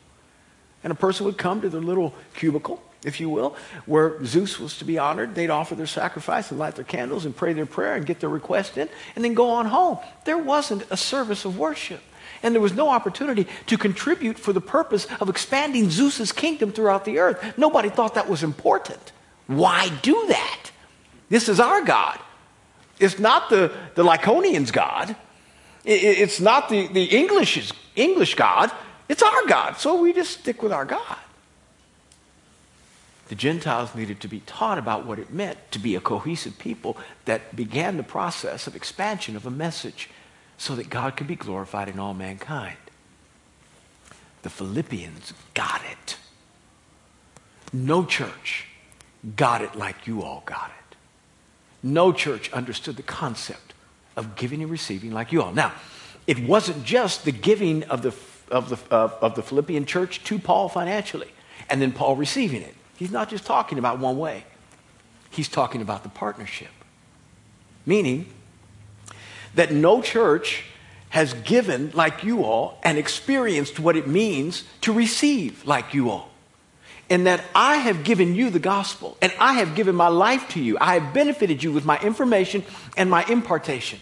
And 0.84 0.92
a 0.92 0.96
person 0.96 1.26
would 1.26 1.38
come 1.38 1.62
to 1.62 1.70
their 1.70 1.82
little 1.82 2.14
cubicle, 2.36 2.82
if 3.04 3.20
you 3.20 3.30
will, 3.30 3.56
where 3.86 4.24
Zeus 4.26 4.60
was 4.60 4.78
to 4.78 4.86
be 4.86 4.98
honored. 4.98 5.36
They'd 5.36 5.50
offer 5.50 5.76
their 5.76 5.88
sacrifice 5.88 6.52
and 6.52 6.60
light 6.60 6.76
their 6.76 6.86
candles 6.86 7.26
and 7.26 7.36
pray 7.36 7.54
their 7.54 7.66
prayer 7.66 7.96
and 7.96 8.06
get 8.06 8.20
their 8.20 8.30
request 8.30 8.78
in, 8.78 8.88
and 9.16 9.26
then 9.26 9.34
go 9.34 9.50
on 9.50 9.66
home. 9.66 9.98
There 10.26 10.38
wasn't 10.38 10.86
a 10.90 10.98
service 10.98 11.44
of 11.46 11.58
worship 11.58 12.02
and 12.44 12.54
there 12.54 12.62
was 12.62 12.74
no 12.74 12.90
opportunity 12.90 13.48
to 13.68 13.78
contribute 13.78 14.38
for 14.38 14.54
the 14.54 14.62
purpose 14.62 15.08
of 15.20 15.30
expanding 15.30 15.90
Zeus's 15.90 16.32
kingdom 16.32 16.72
throughout 16.72 17.06
the 17.06 17.20
earth. 17.20 17.58
Nobody 17.58 17.90
thought 17.90 18.16
that 18.16 18.30
was 18.30 18.44
important. 18.44 19.12
Why 19.48 19.90
do 20.02 20.26
that? 20.28 20.72
This 21.30 21.50
is 21.50 21.60
our 21.60 21.82
God. 21.84 22.20
It's 23.00 23.18
not 23.18 23.50
the, 23.50 23.72
the 23.96 24.04
Lycaonians' 24.04 24.72
God. 24.72 25.16
it's 25.86 26.40
not 26.40 26.70
the, 26.70 26.88
the 26.88 27.06
English's, 27.06 27.74
English 27.96 28.36
God. 28.36 28.72
It's 29.10 29.24
our 29.24 29.46
God. 29.48 29.78
So 29.78 30.02
we 30.02 30.14
just 30.14 30.40
stick 30.40 30.62
with 30.62 30.72
our 30.72 30.86
God. 30.86 31.18
The 33.30 33.36
Gentiles 33.36 33.96
needed 33.96 34.20
to 34.22 34.28
be 34.28 34.42
taught 34.42 34.78
about 34.78 35.06
what 35.06 35.18
it 35.18 35.32
meant 35.32 35.58
to 35.72 35.80
be 35.80 35.96
a 35.96 36.02
cohesive 36.02 36.60
people 36.60 36.98
that 37.26 37.56
began 37.56 37.98
the 37.98 38.04
process 38.04 38.68
of 38.68 38.76
expansion 38.76 39.36
of 39.36 39.46
a 39.46 39.52
message 39.52 40.10
so 40.58 40.76
that 40.76 40.90
God 40.90 41.18
could 41.18 41.28
be 41.28 41.36
glorified 41.36 41.90
in 41.90 42.00
all 42.00 42.14
mankind. 42.14 42.78
The 44.44 44.50
Philippians 44.50 45.34
got 45.54 45.82
it. 45.92 46.18
No 47.72 48.06
church 48.06 48.68
got 49.36 49.62
it 49.62 49.76
like 49.76 50.06
you 50.06 50.22
all 50.22 50.44
got 50.46 50.70
it. 50.70 50.96
No 51.82 52.12
church 52.14 52.52
understood 52.52 52.96
the 52.96 53.04
concept 53.04 53.74
of 54.16 54.36
giving 54.36 54.62
and 54.62 54.72
receiving 54.72 55.12
like 55.12 55.32
you 55.32 55.42
all. 55.42 55.52
Now, 55.52 55.74
it 56.28 56.40
wasn't 56.40 56.86
just 56.86 57.26
the 57.26 57.32
giving 57.32 57.84
of 57.84 58.02
the, 58.02 58.14
of 58.52 58.70
the, 58.70 58.96
uh, 58.96 59.10
of 59.22 59.36
the 59.36 59.42
Philippian 59.42 59.86
church 59.86 60.24
to 60.26 60.40
Paul 60.40 60.70
financially 60.70 61.30
and 61.70 61.82
then 61.82 61.92
Paul 61.92 62.16
receiving 62.16 62.62
it. 62.62 62.76
He's 62.96 63.12
not 63.12 63.30
just 63.30 63.46
talking 63.46 63.80
about 63.80 64.00
one 64.00 64.18
way, 64.18 64.46
he's 65.30 65.50
talking 65.50 65.82
about 65.82 66.04
the 66.04 66.10
partnership. 66.10 66.70
Meaning, 67.86 68.28
that 69.56 69.72
no 69.72 70.02
church 70.02 70.64
has 71.10 71.34
given 71.34 71.92
like 71.94 72.24
you 72.24 72.44
all 72.44 72.80
and 72.84 72.98
experienced 72.98 73.80
what 73.80 73.96
it 73.96 74.08
means 74.08 74.64
to 74.82 74.92
receive 74.92 75.66
like 75.66 75.94
you 75.94 76.10
all. 76.10 76.30
And 77.10 77.28
that 77.28 77.44
I 77.54 77.78
have 77.78 78.04
given 78.04 78.34
you 78.34 78.50
the 78.50 78.60
gospel 78.60 79.18
and 79.22 79.32
I 79.40 79.54
have 79.54 79.76
given 79.76 79.96
my 79.96 80.08
life 80.08 80.50
to 80.50 80.60
you. 80.60 80.78
I 80.82 80.98
have 81.00 81.14
benefited 81.14 81.62
you 81.62 81.72
with 81.72 81.86
my 81.86 82.00
information 82.00 82.64
and 82.98 83.10
my 83.10 83.24
impartation. 83.26 84.00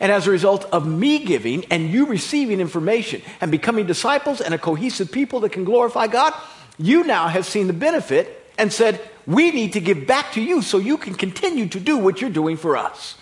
And 0.00 0.12
as 0.12 0.26
a 0.26 0.30
result 0.30 0.64
of 0.66 0.86
me 0.86 1.18
giving 1.24 1.64
and 1.66 1.90
you 1.90 2.06
receiving 2.06 2.60
information 2.60 3.22
and 3.40 3.50
becoming 3.50 3.86
disciples 3.86 4.40
and 4.40 4.54
a 4.54 4.58
cohesive 4.58 5.12
people 5.12 5.40
that 5.40 5.52
can 5.52 5.64
glorify 5.64 6.06
God, 6.06 6.34
you 6.78 7.04
now 7.04 7.28
have 7.28 7.44
seen 7.44 7.66
the 7.66 7.72
benefit 7.72 8.52
and 8.56 8.72
said, 8.72 9.00
We 9.26 9.50
need 9.50 9.74
to 9.74 9.80
give 9.80 10.06
back 10.06 10.32
to 10.32 10.42
you 10.42 10.62
so 10.62 10.78
you 10.78 10.96
can 10.96 11.14
continue 11.14 11.68
to 11.68 11.80
do 11.80 11.98
what 11.98 12.20
you're 12.20 12.30
doing 12.30 12.56
for 12.56 12.76
us. 12.76 13.16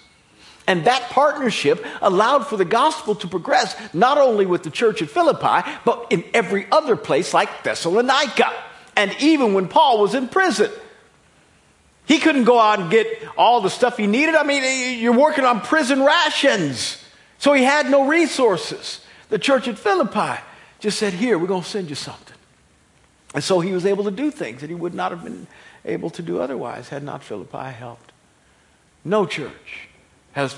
And 0.66 0.84
that 0.86 1.10
partnership 1.10 1.84
allowed 2.02 2.46
for 2.46 2.56
the 2.56 2.64
gospel 2.64 3.14
to 3.16 3.28
progress 3.28 3.76
not 3.94 4.18
only 4.18 4.46
with 4.46 4.64
the 4.64 4.70
church 4.70 5.00
at 5.00 5.08
Philippi, 5.08 5.68
but 5.84 6.06
in 6.10 6.24
every 6.34 6.66
other 6.72 6.96
place 6.96 7.32
like 7.32 7.62
Thessalonica. 7.62 8.52
And 8.96 9.14
even 9.20 9.54
when 9.54 9.68
Paul 9.68 10.00
was 10.00 10.14
in 10.14 10.28
prison, 10.28 10.70
he 12.06 12.18
couldn't 12.18 12.44
go 12.44 12.58
out 12.58 12.80
and 12.80 12.90
get 12.90 13.06
all 13.36 13.60
the 13.60 13.70
stuff 13.70 13.96
he 13.96 14.06
needed. 14.06 14.34
I 14.34 14.42
mean, 14.42 15.00
you're 15.00 15.12
working 15.12 15.44
on 15.44 15.60
prison 15.60 16.02
rations. 16.02 17.02
So 17.38 17.52
he 17.52 17.62
had 17.62 17.90
no 17.90 18.06
resources. 18.06 19.00
The 19.28 19.38
church 19.38 19.68
at 19.68 19.78
Philippi 19.78 20.40
just 20.80 20.98
said, 20.98 21.12
Here, 21.12 21.38
we're 21.38 21.48
going 21.48 21.62
to 21.62 21.68
send 21.68 21.88
you 21.88 21.96
something. 21.96 22.36
And 23.34 23.44
so 23.44 23.60
he 23.60 23.72
was 23.72 23.84
able 23.84 24.04
to 24.04 24.10
do 24.10 24.30
things 24.30 24.62
that 24.62 24.70
he 24.70 24.74
would 24.74 24.94
not 24.94 25.10
have 25.10 25.22
been 25.22 25.46
able 25.84 26.10
to 26.10 26.22
do 26.22 26.40
otherwise 26.40 26.88
had 26.88 27.02
not 27.02 27.22
Philippi 27.22 27.72
helped. 27.72 28.12
No 29.04 29.26
church 29.26 29.88
has, 30.36 30.54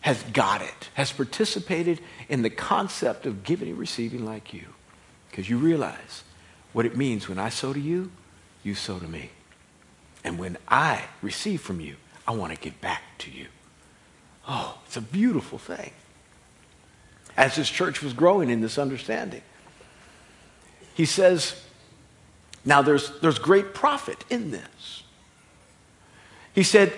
has 0.00 0.22
got 0.32 0.62
it, 0.62 0.88
has 0.94 1.10
participated 1.10 2.00
in 2.28 2.42
the 2.42 2.50
concept 2.50 3.26
of 3.26 3.42
giving 3.42 3.68
and 3.68 3.78
receiving 3.78 4.24
like 4.24 4.54
you. 4.54 4.64
Because 5.28 5.50
you 5.50 5.58
realize 5.58 6.22
what 6.72 6.86
it 6.86 6.96
means 6.96 7.28
when 7.28 7.38
I 7.38 7.48
sow 7.48 7.72
to 7.72 7.80
you, 7.80 8.12
you 8.62 8.76
sow 8.76 9.00
to 9.00 9.08
me. 9.08 9.30
And 10.22 10.38
when 10.38 10.56
I 10.68 11.02
receive 11.20 11.60
from 11.60 11.80
you, 11.80 11.96
I 12.28 12.30
want 12.30 12.54
to 12.54 12.60
give 12.60 12.80
back 12.80 13.02
to 13.18 13.30
you. 13.30 13.46
Oh, 14.46 14.78
it's 14.86 14.96
a 14.96 15.02
beautiful 15.02 15.58
thing. 15.58 15.90
As 17.36 17.56
this 17.56 17.68
church 17.68 18.00
was 18.00 18.12
growing 18.12 18.50
in 18.50 18.60
this 18.60 18.78
understanding, 18.78 19.42
he 20.94 21.04
says, 21.04 21.60
now 22.64 22.82
there's, 22.82 23.18
there's 23.20 23.38
great 23.40 23.74
profit 23.74 24.24
in 24.30 24.52
this. 24.52 25.02
He 26.54 26.62
said, 26.62 26.92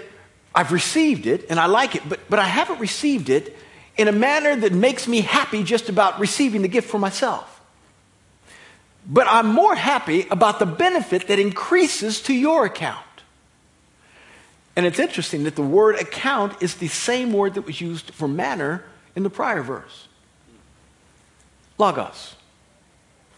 I've 0.55 0.73
received 0.73 1.27
it 1.27 1.47
and 1.49 1.61
I 1.61 1.67
like 1.67 1.95
it, 1.95 2.03
but, 2.09 2.21
but 2.29 2.39
I 2.39 2.45
haven't 2.45 2.81
received 2.81 3.29
it 3.29 3.57
in 3.97 4.09
a 4.09 4.13
manner 4.13 4.57
that 4.57 4.73
makes 4.73 5.07
me 5.07 5.21
happy 5.21 5.63
just 5.63 5.89
about 5.89 6.19
receiving 6.19 6.63
the 6.63 6.69
gift 6.69 6.89
for 6.89 6.99
myself. 6.99 7.61
But 9.07 9.27
I'm 9.29 9.47
more 9.47 9.75
happy 9.75 10.27
about 10.31 10.59
the 10.59 10.67
benefit 10.67 11.29
that 11.29 11.39
increases 11.39 12.21
to 12.23 12.35
your 12.35 12.67
account. 12.67 13.05
And 14.77 14.87
it's 14.87 14.99
interesting 14.99 15.45
that 15.45 15.57
the 15.57 15.63
word 15.63 15.97
account 15.97 16.63
is 16.63 16.77
the 16.77 16.89
same 16.89 17.33
word 17.33 17.55
that 17.55 17.63
was 17.63 17.81
used 17.81 18.11
for 18.13 18.29
manner 18.29 18.85
in 19.17 19.23
the 19.23 19.31
prior 19.31 19.63
verse 19.63 20.09
logos. 21.81 22.37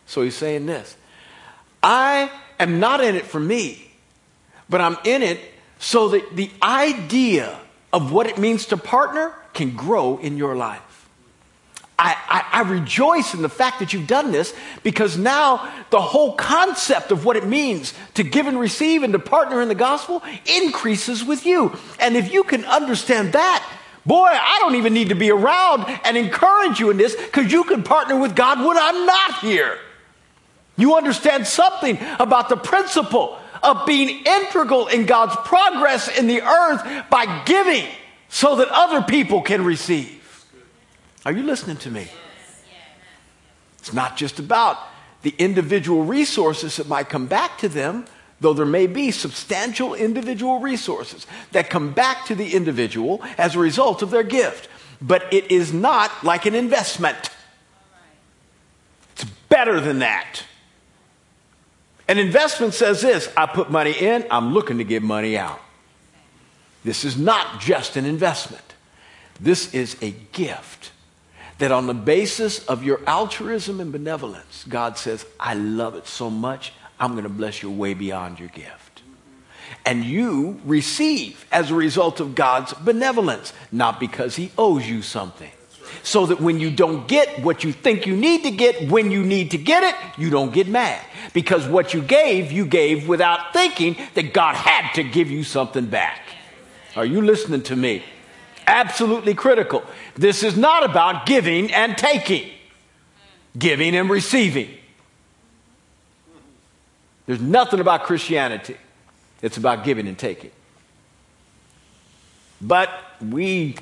So 0.06 0.22
he's 0.22 0.36
saying 0.36 0.66
this 0.66 0.96
I 1.82 2.30
am 2.60 2.80
not 2.80 3.02
in 3.02 3.14
it 3.14 3.24
for 3.24 3.40
me, 3.40 3.90
but 4.68 4.80
I'm 4.80 4.98
in 5.04 5.22
it 5.22 5.40
so 5.82 6.10
that 6.10 6.36
the 6.36 6.48
idea 6.62 7.58
of 7.92 8.12
what 8.12 8.28
it 8.28 8.38
means 8.38 8.66
to 8.66 8.76
partner 8.76 9.34
can 9.52 9.74
grow 9.74 10.16
in 10.18 10.36
your 10.36 10.54
life. 10.54 11.08
I, 11.98 12.16
I, 12.28 12.60
I, 12.60 12.70
rejoice 12.70 13.34
in 13.34 13.42
the 13.42 13.48
fact 13.48 13.80
that 13.80 13.92
you've 13.92 14.06
done 14.06 14.30
this 14.30 14.54
because 14.82 15.18
now 15.18 15.70
the 15.90 16.00
whole 16.00 16.34
concept 16.34 17.10
of 17.10 17.24
what 17.24 17.36
it 17.36 17.46
means 17.46 17.94
to 18.14 18.22
give 18.22 18.46
and 18.46 18.58
receive 18.58 19.02
and 19.02 19.12
to 19.12 19.18
partner 19.18 19.60
in 19.60 19.68
the 19.68 19.74
gospel 19.74 20.22
increases 20.46 21.24
with 21.24 21.44
you. 21.44 21.76
And 22.00 22.16
if 22.16 22.32
you 22.32 22.44
can 22.44 22.64
understand 22.64 23.32
that, 23.32 23.68
boy, 24.06 24.28
I 24.28 24.58
don't 24.60 24.76
even 24.76 24.94
need 24.94 25.08
to 25.08 25.16
be 25.16 25.30
around 25.30 25.84
and 26.04 26.16
encourage 26.16 26.78
you 26.78 26.90
in 26.90 26.96
this 26.96 27.16
because 27.16 27.52
you 27.52 27.64
can 27.64 27.82
partner 27.82 28.18
with 28.18 28.36
God 28.36 28.64
when 28.64 28.78
I'm 28.78 29.04
not 29.04 29.38
here. 29.40 29.78
You 30.76 30.96
understand 30.96 31.46
something 31.46 31.98
about 32.18 32.48
the 32.48 32.56
principle 32.56 33.38
of 33.62 33.86
being 33.86 34.24
integral 34.24 34.88
in 34.88 35.06
God's 35.06 35.36
progress 35.44 36.08
in 36.16 36.26
the 36.26 36.42
earth 36.42 37.08
by 37.10 37.42
giving 37.44 37.86
so 38.28 38.56
that 38.56 38.68
other 38.70 39.02
people 39.02 39.42
can 39.42 39.64
receive. 39.64 40.20
Are 41.24 41.32
you 41.32 41.42
listening 41.42 41.76
to 41.78 41.90
me? 41.90 42.08
It's 43.78 43.92
not 43.92 44.16
just 44.16 44.38
about 44.38 44.78
the 45.22 45.34
individual 45.38 46.04
resources 46.04 46.76
that 46.76 46.88
might 46.88 47.08
come 47.08 47.26
back 47.26 47.58
to 47.58 47.68
them, 47.68 48.06
though 48.40 48.52
there 48.52 48.66
may 48.66 48.86
be 48.86 49.10
substantial 49.10 49.94
individual 49.94 50.58
resources 50.58 51.26
that 51.52 51.70
come 51.70 51.92
back 51.92 52.26
to 52.26 52.34
the 52.34 52.54
individual 52.54 53.22
as 53.38 53.54
a 53.54 53.58
result 53.58 54.02
of 54.02 54.10
their 54.10 54.24
gift. 54.24 54.68
But 55.00 55.32
it 55.32 55.50
is 55.50 55.72
not 55.72 56.24
like 56.24 56.46
an 56.46 56.54
investment. 56.54 57.30
It's 59.12 59.24
better 59.48 59.80
than 59.80 60.00
that. 60.00 60.44
An 62.08 62.18
investment 62.18 62.74
says 62.74 63.00
this 63.00 63.28
I 63.36 63.46
put 63.46 63.70
money 63.70 63.92
in, 63.92 64.26
I'm 64.30 64.52
looking 64.52 64.78
to 64.78 64.84
get 64.84 65.02
money 65.02 65.36
out. 65.36 65.60
This 66.84 67.04
is 67.04 67.16
not 67.16 67.60
just 67.60 67.96
an 67.96 68.04
investment, 68.04 68.74
this 69.40 69.72
is 69.74 69.96
a 70.02 70.10
gift 70.32 70.90
that 71.58 71.70
on 71.70 71.86
the 71.86 71.94
basis 71.94 72.64
of 72.66 72.82
your 72.82 73.00
altruism 73.06 73.80
and 73.80 73.92
benevolence, 73.92 74.64
God 74.68 74.98
says, 74.98 75.24
I 75.38 75.54
love 75.54 75.94
it 75.94 76.08
so 76.08 76.28
much, 76.28 76.72
I'm 76.98 77.12
going 77.12 77.22
to 77.22 77.28
bless 77.28 77.62
you 77.62 77.70
way 77.70 77.94
beyond 77.94 78.40
your 78.40 78.48
gift. 78.48 79.02
And 79.86 80.04
you 80.04 80.60
receive 80.64 81.46
as 81.52 81.70
a 81.70 81.74
result 81.74 82.18
of 82.18 82.34
God's 82.34 82.72
benevolence, 82.74 83.52
not 83.70 84.00
because 84.00 84.34
He 84.34 84.50
owes 84.58 84.88
you 84.88 85.02
something. 85.02 85.52
So 86.02 86.26
that 86.26 86.40
when 86.40 86.60
you 86.60 86.70
don't 86.70 87.06
get 87.06 87.42
what 87.42 87.64
you 87.64 87.72
think 87.72 88.06
you 88.06 88.16
need 88.16 88.42
to 88.44 88.50
get, 88.50 88.90
when 88.90 89.10
you 89.10 89.22
need 89.22 89.50
to 89.52 89.58
get 89.58 89.82
it, 89.82 89.94
you 90.18 90.30
don't 90.30 90.52
get 90.52 90.68
mad. 90.68 91.00
Because 91.32 91.66
what 91.66 91.94
you 91.94 92.02
gave, 92.02 92.50
you 92.52 92.66
gave 92.66 93.08
without 93.08 93.52
thinking 93.52 93.96
that 94.14 94.32
God 94.32 94.54
had 94.54 94.92
to 94.94 95.02
give 95.02 95.30
you 95.30 95.44
something 95.44 95.86
back. 95.86 96.20
Are 96.96 97.06
you 97.06 97.22
listening 97.22 97.62
to 97.62 97.76
me? 97.76 98.02
Absolutely 98.66 99.34
critical. 99.34 99.82
This 100.14 100.42
is 100.42 100.56
not 100.56 100.84
about 100.84 101.26
giving 101.26 101.72
and 101.72 101.96
taking, 101.96 102.48
giving 103.58 103.96
and 103.96 104.08
receiving. 104.10 104.68
There's 107.26 107.40
nothing 107.40 107.80
about 107.80 108.04
Christianity. 108.04 108.76
It's 109.40 109.56
about 109.56 109.84
giving 109.84 110.06
and 110.06 110.18
taking. 110.18 110.50
But 112.60 112.90
we, 113.20 113.76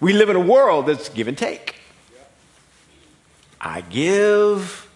we 0.00 0.12
live 0.12 0.28
in 0.28 0.36
a 0.36 0.40
world 0.40 0.86
that's 0.86 1.08
give 1.08 1.28
and 1.28 1.36
take. 1.36 1.76
I 3.60 3.80
give, 3.80 4.88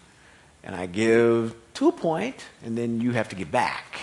and 0.63 0.75
I 0.75 0.85
give 0.85 1.55
to 1.75 1.87
a 1.87 1.91
point, 1.91 2.45
and 2.63 2.77
then 2.77 3.01
you 3.01 3.11
have 3.11 3.29
to 3.29 3.35
give 3.35 3.51
back. 3.51 3.99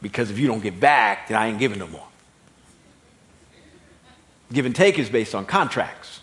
Because 0.00 0.30
if 0.30 0.38
you 0.38 0.46
don't 0.46 0.60
give 0.60 0.78
back, 0.78 1.28
then 1.28 1.36
I 1.36 1.48
ain't 1.48 1.58
giving 1.58 1.78
no 1.78 1.88
more. 1.88 2.06
Give 4.52 4.64
and 4.64 4.74
take 4.74 4.98
is 4.98 5.08
based 5.08 5.34
on 5.34 5.44
contracts. 5.44 6.20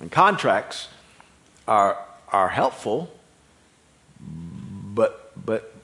And 0.00 0.10
contracts 0.10 0.88
are, 1.66 1.98
are 2.32 2.48
helpful, 2.48 3.10
but, 4.20 5.32
but, 5.44 5.74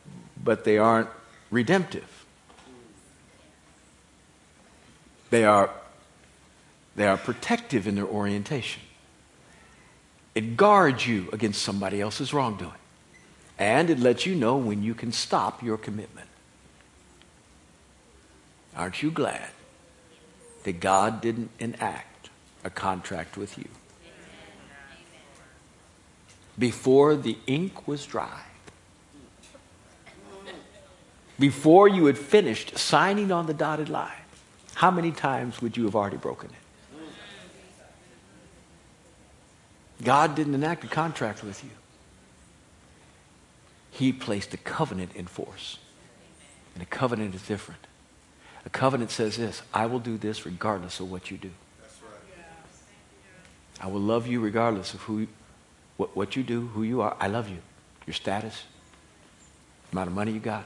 but 0.42 0.64
they 0.64 0.78
aren't 0.78 1.08
redemptive. 1.50 2.13
They 5.30 5.44
are, 5.44 5.70
they 6.96 7.06
are 7.06 7.16
protective 7.16 7.86
in 7.86 7.94
their 7.96 8.06
orientation. 8.06 8.82
It 10.34 10.56
guards 10.56 11.06
you 11.06 11.28
against 11.32 11.62
somebody 11.62 12.00
else's 12.00 12.32
wrongdoing. 12.32 12.72
And 13.58 13.88
it 13.88 14.00
lets 14.00 14.26
you 14.26 14.34
know 14.34 14.56
when 14.56 14.82
you 14.82 14.94
can 14.94 15.12
stop 15.12 15.62
your 15.62 15.78
commitment. 15.78 16.28
Aren't 18.76 19.02
you 19.02 19.10
glad 19.12 19.50
that 20.64 20.80
God 20.80 21.20
didn't 21.20 21.50
enact 21.60 22.30
a 22.64 22.70
contract 22.70 23.36
with 23.36 23.56
you? 23.56 23.68
Before 26.58 27.14
the 27.14 27.36
ink 27.46 27.86
was 27.86 28.04
dry, 28.06 28.42
before 31.38 31.88
you 31.88 32.06
had 32.06 32.18
finished 32.18 32.78
signing 32.78 33.30
on 33.30 33.46
the 33.46 33.54
dotted 33.54 33.88
line, 33.88 34.12
how 34.74 34.90
many 34.90 35.12
times 35.12 35.62
would 35.62 35.76
you 35.76 35.84
have 35.84 35.96
already 35.96 36.16
broken 36.16 36.50
it? 36.50 36.56
God 40.02 40.34
didn't 40.34 40.54
enact 40.54 40.84
a 40.84 40.88
contract 40.88 41.42
with 41.42 41.62
you 41.64 41.70
he 43.94 44.12
placed 44.12 44.52
a 44.52 44.56
covenant 44.56 45.14
in 45.14 45.26
force. 45.26 45.78
And 46.74 46.82
a 46.82 46.86
covenant 46.86 47.34
is 47.36 47.42
different. 47.42 47.86
A 48.66 48.68
covenant 48.68 49.12
says 49.12 49.36
this 49.36 49.62
I 49.72 49.86
will 49.86 50.00
do 50.00 50.18
this 50.18 50.44
regardless 50.44 50.98
of 50.98 51.10
what 51.10 51.30
you 51.30 51.36
do. 51.36 51.50
I 53.80 53.86
will 53.86 54.00
love 54.00 54.26
you 54.26 54.40
regardless 54.40 54.94
of 54.94 55.02
who, 55.02 55.28
what, 55.96 56.16
what 56.16 56.34
you 56.34 56.42
do, 56.42 56.66
who 56.68 56.82
you 56.82 57.02
are. 57.02 57.16
I 57.20 57.28
love 57.28 57.48
you. 57.48 57.58
Your 58.06 58.14
status, 58.14 58.64
amount 59.92 60.08
of 60.08 60.14
money 60.14 60.32
you 60.32 60.40
got, 60.40 60.64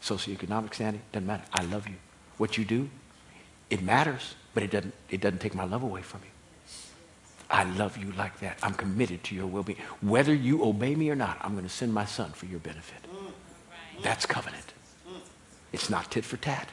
socioeconomic 0.00 0.74
standing, 0.74 1.02
doesn't 1.12 1.26
matter. 1.26 1.44
I 1.52 1.64
love 1.64 1.88
you. 1.88 1.96
What 2.38 2.56
you 2.56 2.64
do, 2.64 2.88
it 3.74 3.82
matters, 3.82 4.36
but 4.54 4.62
it 4.62 4.70
doesn't, 4.70 4.94
it 5.10 5.20
doesn't 5.20 5.40
take 5.40 5.52
my 5.52 5.64
love 5.64 5.82
away 5.82 6.00
from 6.00 6.20
you. 6.22 6.30
I 7.50 7.64
love 7.64 7.98
you 7.98 8.12
like 8.12 8.38
that. 8.38 8.56
I'm 8.62 8.72
committed 8.74 9.24
to 9.24 9.34
your 9.34 9.48
well 9.48 9.64
being. 9.64 9.78
Whether 10.00 10.32
you 10.32 10.64
obey 10.64 10.94
me 10.94 11.10
or 11.10 11.16
not, 11.16 11.38
I'm 11.40 11.52
going 11.52 11.64
to 11.64 11.70
send 11.70 11.92
my 11.92 12.04
son 12.04 12.30
for 12.30 12.46
your 12.46 12.60
benefit. 12.60 12.98
That's 14.00 14.26
covenant. 14.26 14.72
It's 15.72 15.90
not 15.90 16.08
tit 16.12 16.24
for 16.24 16.36
tat. 16.36 16.68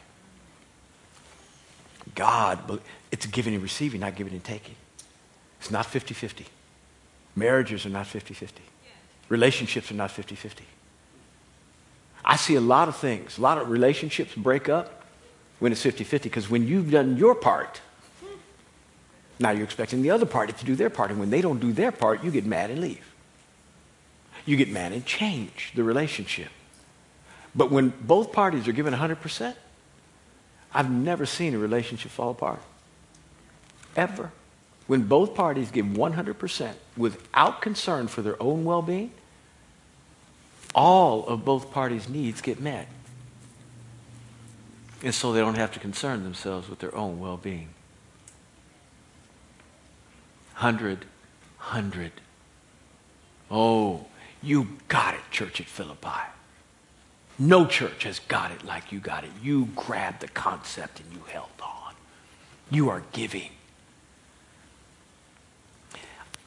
God, 2.14 2.80
it's 3.12 3.26
giving 3.26 3.56
and 3.56 3.64
receiving, 3.64 4.02
not 4.02 4.16
giving 4.16 4.34
and 4.34 4.44
taking. 4.44 4.76
It's 5.60 5.72
not 5.72 5.88
50 5.88 6.14
50. 6.14 6.46
Marriages 7.36 7.84
are 7.88 7.90
not 7.90 8.06
50 8.06 8.36
50. 8.36 8.62
Relationships 9.28 9.90
are 9.90 9.96
not 9.96 10.12
50 10.12 10.36
50. 10.36 10.66
I 12.24 12.36
see 12.36 12.54
a 12.56 12.62
lot 12.62 12.90
of 12.90 12.96
things, 12.96 13.40
a 13.40 13.42
lot 13.42 13.58
of 13.58 13.72
relationships 13.72 14.36
break 14.36 14.70
up 14.70 15.01
when 15.62 15.72
it's 15.72 15.84
50 15.84 16.04
50 16.04 16.28
because 16.28 16.50
when 16.50 16.68
you've 16.68 16.90
done 16.90 17.18
your 17.18 17.36
part, 17.36 17.82
now 19.40 19.52
you're 19.52 19.64
expecting 19.64 20.02
the 20.02 20.10
other 20.10 20.26
party 20.26 20.54
to 20.54 20.66
do 20.66 20.76
their 20.76 20.90
part, 20.90 21.12
and 21.12 21.20
when 21.20 21.30
they 21.30 21.40
don't 21.40 21.60
do 21.60 21.72
their 21.72 21.92
part, 21.92 22.24
you 22.24 22.32
get 22.32 22.48
mad 22.48 22.72
and 22.72 22.82
leave. 22.82 23.14
You 24.44 24.58
get 24.58 24.70
mad 24.70 24.92
and 24.92 25.06
change 25.06 25.72
the 25.76 25.84
relationship. 25.84 26.50
But 27.54 27.70
when 27.70 27.94
both 28.02 28.32
parties 28.32 28.68
are 28.68 28.72
given 28.72 28.92
100%, 28.92 29.54
I've 30.74 30.90
never 30.90 31.28
seen 31.28 31.54
a 31.54 31.60
relationship 31.60 32.10
fall 32.10 32.32
apart. 32.32 32.62
Ever. 33.96 34.32
When 34.88 35.04
both 35.04 35.36
parties 35.36 35.70
give 35.70 35.86
100% 35.86 36.74
without 36.98 37.62
concern 37.62 38.08
for 38.08 38.24
their 38.24 38.42
own 38.42 38.66
well 38.66 38.82
being, 38.82 39.12
all 40.74 41.28
of 41.28 41.46
both 41.46 41.72
parties' 41.72 42.10
needs 42.10 42.42
get 42.42 42.60
met. 42.60 42.88
And 45.04 45.14
so 45.14 45.34
they 45.34 45.40
don't 45.40 45.58
have 45.58 45.72
to 45.74 45.80
concern 45.80 46.24
themselves 46.24 46.70
with 46.70 46.80
their 46.80 46.94
own 46.96 47.20
well 47.20 47.38
being 47.38 47.70
hundred, 50.62 51.06
hundred. 51.58 52.12
Oh, 53.50 54.06
you 54.44 54.78
got 54.88 55.16
it, 55.16 55.22
church 55.32 55.60
at 55.60 55.66
Philippi. 55.66 56.22
No 57.40 57.66
church 57.66 58.04
has 58.04 58.20
got 58.20 58.52
it 58.52 58.64
like 58.64 58.92
you 58.92 59.00
got 59.00 59.24
it. 59.24 59.32
You 59.42 59.70
grabbed 59.76 60.22
the 60.22 60.28
concept 60.28 61.00
and 61.00 61.12
you 61.12 61.24
held 61.28 61.50
on. 61.64 61.96
You 62.70 62.90
are 62.90 63.02
giving. 63.12 63.50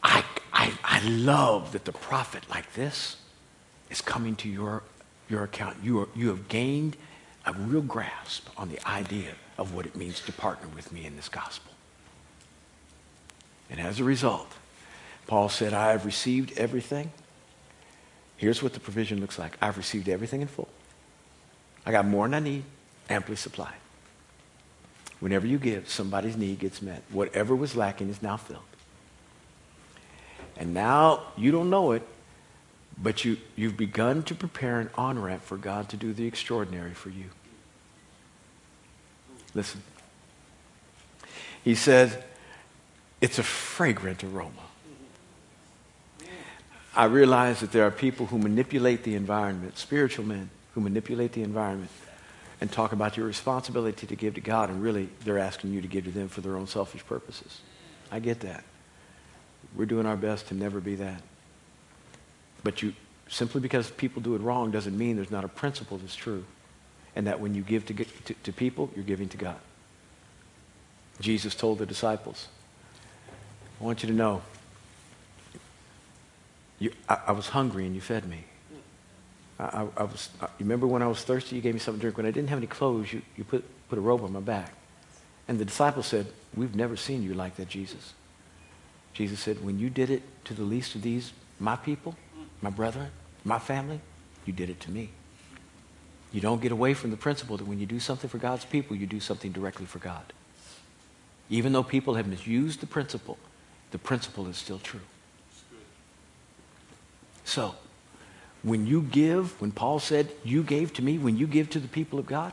I, 0.01 0.25
I, 0.53 0.73
I 0.85 1.01
love 1.09 1.73
that 1.73 1.85
the 1.85 1.93
profit 1.93 2.49
like 2.49 2.73
this 2.75 3.17
is 3.91 4.01
coming 4.01 4.37
to 4.37 4.49
your, 4.49 4.85
your 5.29 5.43
account. 5.43 5.79
You, 5.83 6.03
are, 6.03 6.09
you 6.15 6.29
have 6.29 6.49
gained 6.49 6.97
a 7.47 7.53
real 7.53 7.83
grasp 7.83 8.49
on 8.57 8.69
the 8.69 8.89
idea 8.89 9.33
of 9.59 9.75
what 9.75 9.87
it 9.87 9.97
means 9.97 10.21
to 10.21 10.33
partner 10.33 10.69
with 10.75 10.93
me 10.93 11.05
in 11.05 11.17
this 11.17 11.29
gospel. 11.29 11.73
And 13.71 13.81
as 13.81 14.01
a 14.01 14.05
result, 14.05 14.53
Paul 15.27 15.49
said, 15.49 15.73
I 15.73 15.93
have 15.93 16.05
received 16.05 16.57
everything. 16.59 17.11
Here's 18.37 18.63
what 18.63 18.73
the 18.73 18.81
provision 18.81 19.21
looks 19.21 19.39
like 19.39 19.57
I've 19.61 19.77
received 19.77 20.09
everything 20.09 20.43
in 20.43 20.49
full. 20.49 20.69
I 21.87 21.93
got 21.93 22.07
more 22.07 22.27
than 22.27 22.35
I 22.35 22.41
need, 22.41 22.65
amply 23.09 23.37
supplied. 23.37 23.75
Whenever 25.21 25.47
you 25.47 25.59
give, 25.59 25.89
somebody's 25.89 26.37
need 26.37 26.59
gets 26.59 26.83
met. 26.83 27.03
Whatever 27.11 27.55
was 27.55 27.77
lacking 27.77 28.09
is 28.11 28.23
now 28.23 28.37
filled. 28.37 28.63
And 30.57 30.75
now 30.75 31.23
you 31.37 31.51
don't 31.51 31.71
know 31.71 31.93
it, 31.93 32.07
but 32.97 33.25
you, 33.25 33.37
you've 33.57 33.77
begun 33.77 34.23
to 34.25 34.35
prepare 34.35 34.81
an 34.81 34.91
on 34.95 35.21
ramp 35.21 35.43
for 35.43 35.57
God 35.57 35.89
to 35.91 35.97
do 35.97 36.13
the 36.13 36.27
extraordinary 36.27 36.95
for 36.95 37.11
you. 37.11 37.27
Listen. 39.55 39.83
He 41.63 41.75
says, 41.75 42.17
it's 43.21 43.39
a 43.39 43.43
fragrant 43.43 44.23
aroma. 44.23 44.51
I 46.95 47.07
realize 47.07 47.61
that 47.61 47.73
there 47.73 47.85
are 47.85 47.91
people 47.91 48.27
who 48.27 48.39
manipulate 48.39 49.03
the 49.03 49.15
environment, 49.15 49.79
spiritual 49.79 50.25
men 50.25 50.51
who 50.75 50.81
manipulate 50.81 51.33
the 51.33 51.43
environment 51.43 51.91
and 52.61 52.71
talk 52.71 52.93
about 52.93 53.17
your 53.17 53.27
responsibility 53.27 54.07
to 54.07 54.17
give 54.17 54.35
to 54.35 54.41
God, 54.41 54.71
and 54.71 54.83
really 54.83 55.09
they're 55.25 55.39
asking 55.39 55.73
you 55.73 55.81
to 55.81 55.89
give 55.89 56.05
to 56.05 56.11
them 56.11 56.29
for 56.29 56.41
their 56.41 56.57
own 56.57 56.67
selfish 56.67 57.05
purposes. 57.05 57.61
I 58.13 58.21
get 58.21 58.41
that. 58.41 58.65
We're 59.75 59.87
doing 59.87 60.07
our 60.07 60.17
best 60.17 60.49
to 60.49 60.55
never 60.55 60.81
be 60.81 60.95
that. 60.97 61.21
But 62.65 62.83
you, 62.83 62.95
simply 63.29 63.61
because 63.61 63.91
people 63.91 64.21
do 64.21 64.35
it 64.35 64.41
wrong 64.41 64.73
doesn't 64.73 64.97
mean 64.97 65.17
there's 65.17 65.31
not 65.31 65.45
a 65.45 65.49
principle 65.49 65.99
that's 65.99 66.17
true. 66.17 66.45
And 67.15 67.29
that 67.29 67.39
when 67.39 67.55
you 67.55 67.63
give 67.63 67.87
to, 67.87 67.95
to, 67.95 68.35
to 68.35 68.53
people, 68.53 68.91
you're 68.97 69.05
giving 69.05 69.29
to 69.29 69.37
God. 69.37 69.57
Jesus 71.21 71.55
told 71.55 71.79
the 71.79 71.87
disciples, 71.87 72.49
I 73.81 73.85
want 73.85 74.03
you 74.03 74.09
to 74.09 74.15
know, 74.15 74.43
you, 76.81 76.91
I, 77.09 77.19
I 77.29 77.33
was 77.33 77.51
hungry 77.51 77.87
and 77.87 77.95
you 77.95 78.01
fed 78.01 78.29
me. 78.29 78.45
I, 79.61 79.87
I, 79.97 80.03
was, 80.03 80.31
I, 80.41 80.49
remember 80.59 80.89
when 80.89 81.03
I 81.03 81.07
was 81.07 81.23
thirsty, 81.23 81.55
you 81.55 81.63
gave 81.63 81.75
me 81.75 81.81
something 81.81 82.01
to 82.01 82.03
drink. 82.03 82.17
When 82.17 82.27
I 82.27 82.33
didn't 82.33 82.49
have 82.49 82.59
any 82.59 82.67
clothes, 82.67 83.13
you, 83.13 83.23
you 83.37 83.45
put, 83.45 83.65
put 83.89 83.99
a 83.99 84.01
robe 84.01 84.25
on 84.25 84.33
my 84.33 84.41
back. 84.41 84.73
And 85.47 85.59
the 85.59 85.65
disciples 85.65 86.07
said, 86.07 86.27
We've 86.57 86.75
never 86.75 86.97
seen 86.97 87.23
you 87.23 87.35
like 87.35 87.57
that, 87.57 87.69
Jesus. 87.69 88.15
Jesus 89.13 89.39
said, 89.39 89.65
When 89.65 89.79
you 89.79 89.91
did 89.91 90.11
it 90.11 90.23
to 90.47 90.55
the 90.55 90.63
least 90.63 90.95
of 90.97 91.03
these, 91.03 91.33
my 91.61 91.77
people, 91.77 92.17
my 92.63 92.71
brethren, 92.71 93.11
my 93.45 93.59
family, 93.59 94.01
you 94.47 94.53
did 94.53 94.71
it 94.71 94.81
to 94.81 94.91
me. 94.91 95.11
You 96.33 96.41
don't 96.41 96.61
get 96.61 96.73
away 96.73 96.95
from 96.95 97.11
the 97.11 97.17
principle 97.17 97.57
that 97.57 97.67
when 97.67 97.79
you 97.79 97.87
do 97.87 98.01
something 98.01 98.29
for 98.29 98.39
God's 98.39 98.65
people, 98.65 98.97
you 98.97 99.07
do 99.07 99.21
something 99.21 99.53
directly 99.53 99.87
for 99.87 99.99
God. 99.99 100.33
Even 101.49 101.73
though 101.73 101.83
people 101.83 102.15
have 102.15 102.27
misused 102.27 102.81
the 102.81 102.87
principle, 102.87 103.39
the 103.91 103.99
principle 103.99 104.49
is 104.49 104.57
still 104.57 104.79
true. 104.79 105.01
So, 107.45 107.75
when 108.63 108.87
you 108.87 109.03
give, 109.03 109.61
when 109.61 109.71
Paul 109.71 110.01
said, 110.01 110.31
You 110.43 110.63
gave 110.63 110.93
to 110.95 111.03
me, 111.03 111.19
when 111.19 111.37
you 111.37 111.47
give 111.47 111.71
to 111.71 111.79
the 111.79 111.89
people 111.89 112.19
of 112.19 112.27
God, 112.27 112.53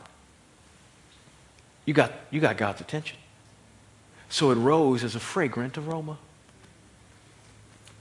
you 1.86 1.94
got, 1.94 2.12
you 2.30 2.40
got 2.40 2.58
God's 2.58 2.82
attention. 2.82 3.18
So 4.30 4.52
it 4.52 4.56
rose 4.56 5.04
as 5.04 5.16
a 5.16 5.20
fragrant 5.20 5.78
aroma. 5.78 6.18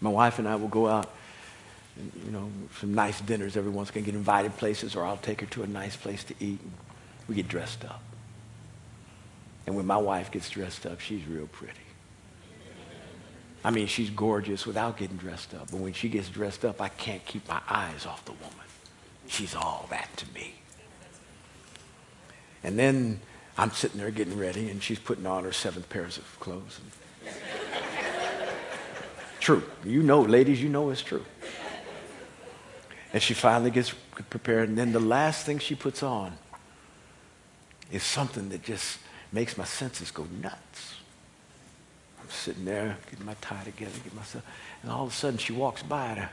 My 0.00 0.10
wife 0.10 0.38
and 0.38 0.46
I 0.46 0.56
will 0.56 0.68
go 0.68 0.86
out, 0.86 1.10
and, 1.96 2.12
you 2.24 2.30
know, 2.30 2.50
some 2.78 2.94
nice 2.94 3.20
dinners. 3.20 3.56
Everyone's 3.56 3.90
going 3.90 4.04
to 4.04 4.10
get 4.10 4.16
invited 4.16 4.56
places, 4.56 4.96
or 4.96 5.04
I'll 5.04 5.16
take 5.16 5.40
her 5.40 5.46
to 5.48 5.62
a 5.62 5.66
nice 5.66 5.96
place 5.96 6.24
to 6.24 6.34
eat. 6.40 6.60
And 6.60 6.72
We 7.28 7.34
get 7.34 7.48
dressed 7.48 7.84
up. 7.84 8.02
And 9.66 9.76
when 9.76 9.86
my 9.86 9.98
wife 9.98 10.30
gets 10.30 10.50
dressed 10.50 10.86
up, 10.86 11.00
she's 11.00 11.26
real 11.26 11.46
pretty. 11.46 11.74
I 13.62 13.70
mean, 13.70 13.86
she's 13.86 14.08
gorgeous 14.10 14.66
without 14.66 14.96
getting 14.96 15.16
dressed 15.16 15.54
up. 15.54 15.70
But 15.70 15.80
when 15.80 15.92
she 15.92 16.08
gets 16.08 16.28
dressed 16.28 16.64
up, 16.64 16.80
I 16.80 16.88
can't 16.88 17.24
keep 17.26 17.46
my 17.46 17.60
eyes 17.68 18.06
off 18.06 18.24
the 18.24 18.32
woman. 18.32 18.56
She's 19.28 19.54
all 19.54 19.86
that 19.90 20.08
to 20.16 20.26
me. 20.34 20.54
And 22.64 22.78
then 22.78 23.20
I'm 23.58 23.70
sitting 23.70 23.98
there 23.98 24.10
getting 24.10 24.38
ready, 24.38 24.70
and 24.70 24.82
she's 24.82 24.98
putting 24.98 25.26
on 25.26 25.44
her 25.44 25.52
seventh 25.52 25.88
pairs 25.88 26.16
of 26.16 26.40
clothes. 26.40 26.80
true. 29.40 29.62
You 29.84 30.02
know, 30.02 30.22
ladies, 30.22 30.62
you 30.62 30.68
know 30.68 30.90
it's 30.90 31.02
true. 31.02 31.24
And 33.12 33.22
she 33.22 33.34
finally 33.34 33.70
gets 33.70 33.92
prepared, 34.30 34.68
and 34.68 34.78
then 34.78 34.92
the 34.92 35.00
last 35.00 35.44
thing 35.44 35.58
she 35.58 35.74
puts 35.74 36.02
on 36.02 36.32
is 37.90 38.02
something 38.02 38.48
that 38.50 38.62
just 38.62 38.98
makes 39.32 39.56
my 39.56 39.64
senses 39.64 40.10
go 40.10 40.26
nuts. 40.40 40.94
I'm 42.22 42.30
sitting 42.30 42.64
there, 42.64 42.96
getting 43.10 43.26
my 43.26 43.34
tie 43.40 43.64
together, 43.64 43.98
get 44.04 44.14
myself, 44.14 44.44
and 44.82 44.92
all 44.92 45.04
of 45.04 45.10
a 45.10 45.12
sudden 45.12 45.38
she 45.38 45.52
walks 45.52 45.82
by 45.82 46.06
and 46.06 46.28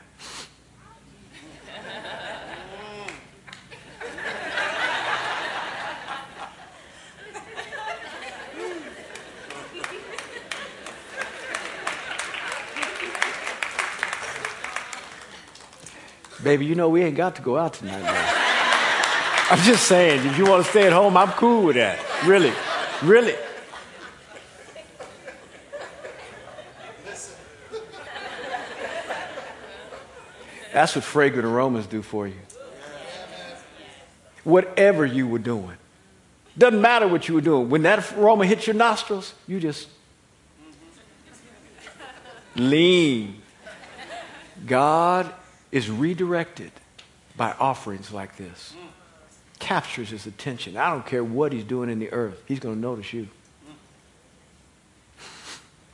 Baby, 16.42 16.66
you 16.66 16.74
know 16.74 16.88
we 16.88 17.02
ain't 17.02 17.16
got 17.16 17.36
to 17.36 17.42
go 17.42 17.56
out 17.56 17.74
tonight. 17.74 18.02
Man. 18.02 18.34
I'm 19.50 19.58
just 19.60 19.86
saying, 19.86 20.26
if 20.26 20.38
you 20.38 20.44
want 20.44 20.64
to 20.64 20.70
stay 20.70 20.86
at 20.86 20.92
home, 20.92 21.16
I'm 21.16 21.30
cool 21.30 21.64
with 21.64 21.76
that. 21.76 21.98
Really. 22.24 22.52
Really? 23.02 23.34
That's 30.72 30.94
what 30.94 31.04
fragrant 31.04 31.46
aromas 31.46 31.86
do 31.86 32.02
for 32.02 32.28
you. 32.28 32.36
Whatever 34.44 35.04
you 35.04 35.26
were 35.26 35.38
doing. 35.38 35.76
Doesn't 36.56 36.80
matter 36.80 37.08
what 37.08 37.26
you 37.26 37.34
were 37.34 37.40
doing. 37.40 37.70
When 37.70 37.82
that 37.82 38.12
aroma 38.12 38.46
hits 38.46 38.66
your 38.66 38.76
nostrils, 38.76 39.34
you 39.46 39.60
just 39.60 39.88
lean. 42.54 43.40
God 44.66 45.32
is 45.70 45.90
redirected 45.90 46.72
by 47.36 47.52
offerings 47.52 48.12
like 48.12 48.36
this 48.36 48.74
captures 49.58 50.10
his 50.10 50.26
attention. 50.26 50.76
I 50.76 50.90
don't 50.90 51.06
care 51.06 51.24
what 51.24 51.52
he's 51.52 51.64
doing 51.64 51.90
in 51.90 51.98
the 51.98 52.12
earth, 52.12 52.42
he's 52.46 52.60
going 52.60 52.74
to 52.76 52.80
notice 52.80 53.12
you. 53.12 53.28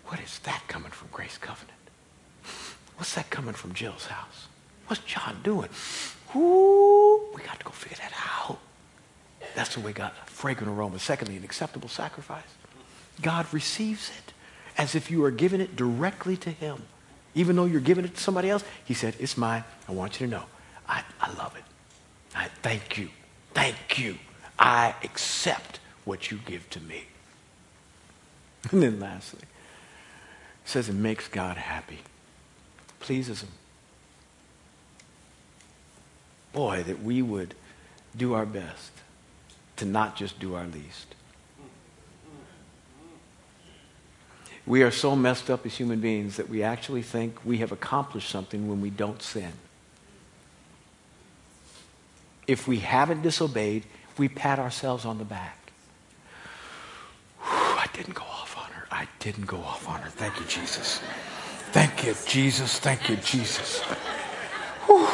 What 0.07 0.21
is 0.21 0.39
that 0.41 0.63
coming 0.69 0.91
from 0.91 1.09
Grace 1.13 1.39
Covenant? 1.39 1.71
What's 2.97 3.15
that 3.15 3.31
coming 3.31 3.55
from 3.55 3.73
Jill's 3.73 4.07
house? 4.07 4.47
What's 4.87 5.03
John 5.03 5.41
doing? 5.43 5.69
Ooh, 6.37 7.21
we 7.35 7.43
got 7.43 7.59
to 7.59 7.65
go 7.65 7.71
figure 7.71 7.97
that 7.97 8.13
out. 8.41 8.59
That's 9.55 9.75
the 9.75 9.81
way 9.81 9.93
God, 9.93 10.13
fragrant 10.27 10.73
aroma. 10.73 10.99
Secondly, 10.99 11.37
an 11.37 11.45
acceptable 11.45 11.89
sacrifice. 11.89 12.43
God 13.23 13.47
receives 13.53 14.11
it 14.11 14.33
as 14.77 14.95
if 14.95 15.11
you 15.11 15.25
are 15.25 15.31
giving 15.31 15.61
it 15.61 15.77
directly 15.77 16.37
to 16.39 16.51
him. 16.51 16.83
Even 17.35 17.57
though 17.57 17.65
you're 17.65 17.81
giving 17.81 18.05
it 18.05 18.15
to 18.15 18.21
somebody 18.21 18.51
else, 18.51 18.65
he 18.85 18.95
said, 18.95 19.17
it's 19.19 19.37
mine. 19.37 19.65
I 19.89 19.93
want 19.93 20.21
you 20.21 20.27
to 20.27 20.31
know. 20.31 20.45
I, 20.89 21.03
I 21.21 21.33
love 21.35 21.57
it. 21.57 21.65
I 22.35 22.49
thank 22.63 22.97
you. 22.99 23.09
Thank 23.55 23.99
you. 23.99 24.19
I 24.59 24.95
accept 25.03 25.81
what 26.05 26.31
you 26.31 26.39
give 26.45 26.69
to 26.71 26.81
me. 26.81 27.05
And 28.73 28.83
then 28.83 28.99
lastly, 28.99 29.43
it 29.43 30.69
says 30.69 30.89
it 30.89 30.95
makes 30.95 31.29
God 31.29 31.59
happy, 31.59 31.99
pleases 32.99 33.43
him. 33.43 33.51
Boy, 36.55 36.83
that 36.85 37.03
we 37.03 37.21
would 37.21 37.55
do 38.17 38.33
our 38.33 38.47
best 38.47 38.93
to 39.77 39.85
not 39.85 40.17
just 40.17 40.39
do 40.41 40.55
our 40.55 40.67
least. 40.67 41.15
We 44.67 44.83
are 44.83 44.91
so 44.91 45.15
messed 45.15 45.51
up 45.51 45.67
as 45.67 45.77
human 45.77 46.01
beings 46.01 46.37
that 46.37 46.49
we 46.49 46.63
actually 46.63 47.03
think 47.03 47.45
we 47.45 47.59
have 47.59 47.73
accomplished 47.73 48.31
something 48.31 48.69
when 48.69 48.81
we 48.81 48.91
don't 48.91 49.23
sin 49.23 49.53
if 52.47 52.69
we 52.69 52.79
haven't 52.79 53.23
disobeyed, 53.23 53.85
we 54.19 54.29
pat 54.29 54.59
ourselves 54.59 55.05
on 55.05 55.19
the 55.19 55.25
back. 55.25 55.59
Whew, 57.41 57.79
I 57.79 57.87
didn't 57.93 58.15
go 58.15 58.25
off 58.25 58.57
on 58.59 58.71
her. 58.73 58.87
I 58.91 59.09
didn't 59.19 59.47
go 59.47 59.59
off 59.59 59.89
on 59.89 60.01
her. 60.01 60.11
Thank 60.11 60.39
you, 60.39 60.47
Jesus. 60.47 61.01
Thank 61.73 62.05
you, 62.05 62.15
Jesus. 62.27 62.79
Thank 62.79 63.09
you, 63.09 63.17
Jesus. 63.17 63.83
Whew. 64.87 65.07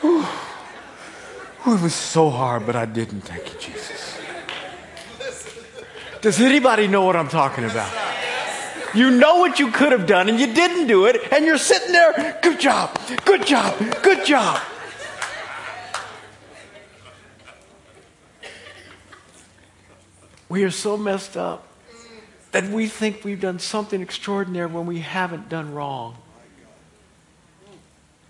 Whew. 0.00 0.26
It 1.74 1.82
was 1.82 1.94
so 1.94 2.30
hard, 2.30 2.66
but 2.66 2.76
I 2.76 2.86
didn't. 2.86 3.22
Thank 3.22 3.52
you, 3.52 3.60
Jesus. 3.60 4.18
Does 6.20 6.40
anybody 6.40 6.88
know 6.88 7.04
what 7.04 7.14
I'm 7.14 7.28
talking 7.28 7.64
about? 7.64 8.07
You 8.94 9.10
know 9.10 9.36
what 9.36 9.58
you 9.58 9.70
could 9.70 9.92
have 9.92 10.06
done 10.06 10.28
and 10.28 10.40
you 10.40 10.52
didn't 10.52 10.86
do 10.86 11.06
it, 11.06 11.32
and 11.32 11.44
you're 11.44 11.58
sitting 11.58 11.92
there. 11.92 12.38
Good 12.42 12.60
job, 12.60 12.98
good 13.24 13.46
job, 13.46 13.78
good 14.02 14.24
job. 14.24 14.60
We 20.48 20.64
are 20.64 20.70
so 20.70 20.96
messed 20.96 21.36
up 21.36 21.66
that 22.52 22.64
we 22.70 22.86
think 22.86 23.22
we've 23.24 23.40
done 23.40 23.58
something 23.58 24.00
extraordinary 24.00 24.66
when 24.66 24.86
we 24.86 25.00
haven't 25.00 25.48
done 25.48 25.74
wrong. 25.74 26.16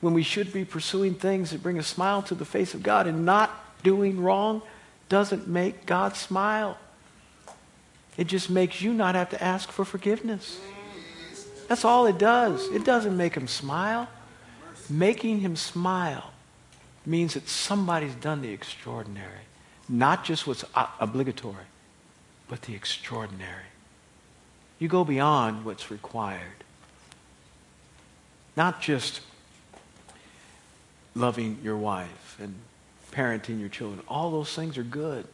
When 0.01 0.15
we 0.15 0.23
should 0.23 0.53
be 0.53 0.65
pursuing 0.65 1.15
things 1.15 1.51
that 1.51 1.63
bring 1.63 1.79
a 1.79 1.83
smile 1.83 2.23
to 2.23 2.35
the 2.35 2.45
face 2.45 2.75
of 2.75 2.83
God 2.83 3.07
and 3.07 3.25
not 3.25 3.51
doing 3.83 4.21
wrong 4.21 4.63
doesn't 5.09 5.47
make 5.49 5.87
God 5.87 6.17
smile. 6.17 6.77
It 8.19 8.27
just 8.27 8.51
makes 8.51 8.83
you 8.83 8.93
not 8.93 9.15
have 9.15 9.31
to 9.31 9.43
ask 9.43 9.71
for 9.71 9.87
forgiveness. 9.87 10.61
That's 11.69 11.85
all 11.85 12.07
it 12.07 12.19
does. 12.19 12.67
It 12.69 12.85
doesn't 12.85 13.17
make 13.17 13.35
him 13.35 13.47
smile. 13.47 14.09
Making 14.91 15.41
him 15.41 15.55
smile 15.57 16.33
means 17.07 17.35
that 17.35 17.49
somebody's 17.49 18.15
done 18.17 18.43
the 18.43 18.51
extraordinary, 18.51 19.47
not 19.89 20.25
just 20.25 20.47
what's 20.47 20.65
obligatory, 21.01 21.67
but 22.49 22.63
the 22.63 22.75
extraordinary. 22.75 23.67
You 24.79 24.89
go 24.89 25.05
beyond 25.05 25.65
what's 25.65 25.91
required. 25.91 26.65
Not 28.57 28.81
just 28.81 29.21
loving 31.15 31.59
your 31.63 31.77
wife 31.77 32.37
and 32.41 32.55
parenting 33.13 33.61
your 33.61 33.69
children. 33.69 34.03
All 34.09 34.31
those 34.31 34.55
things 34.55 34.77
are 34.77 34.83
good. 34.83 35.27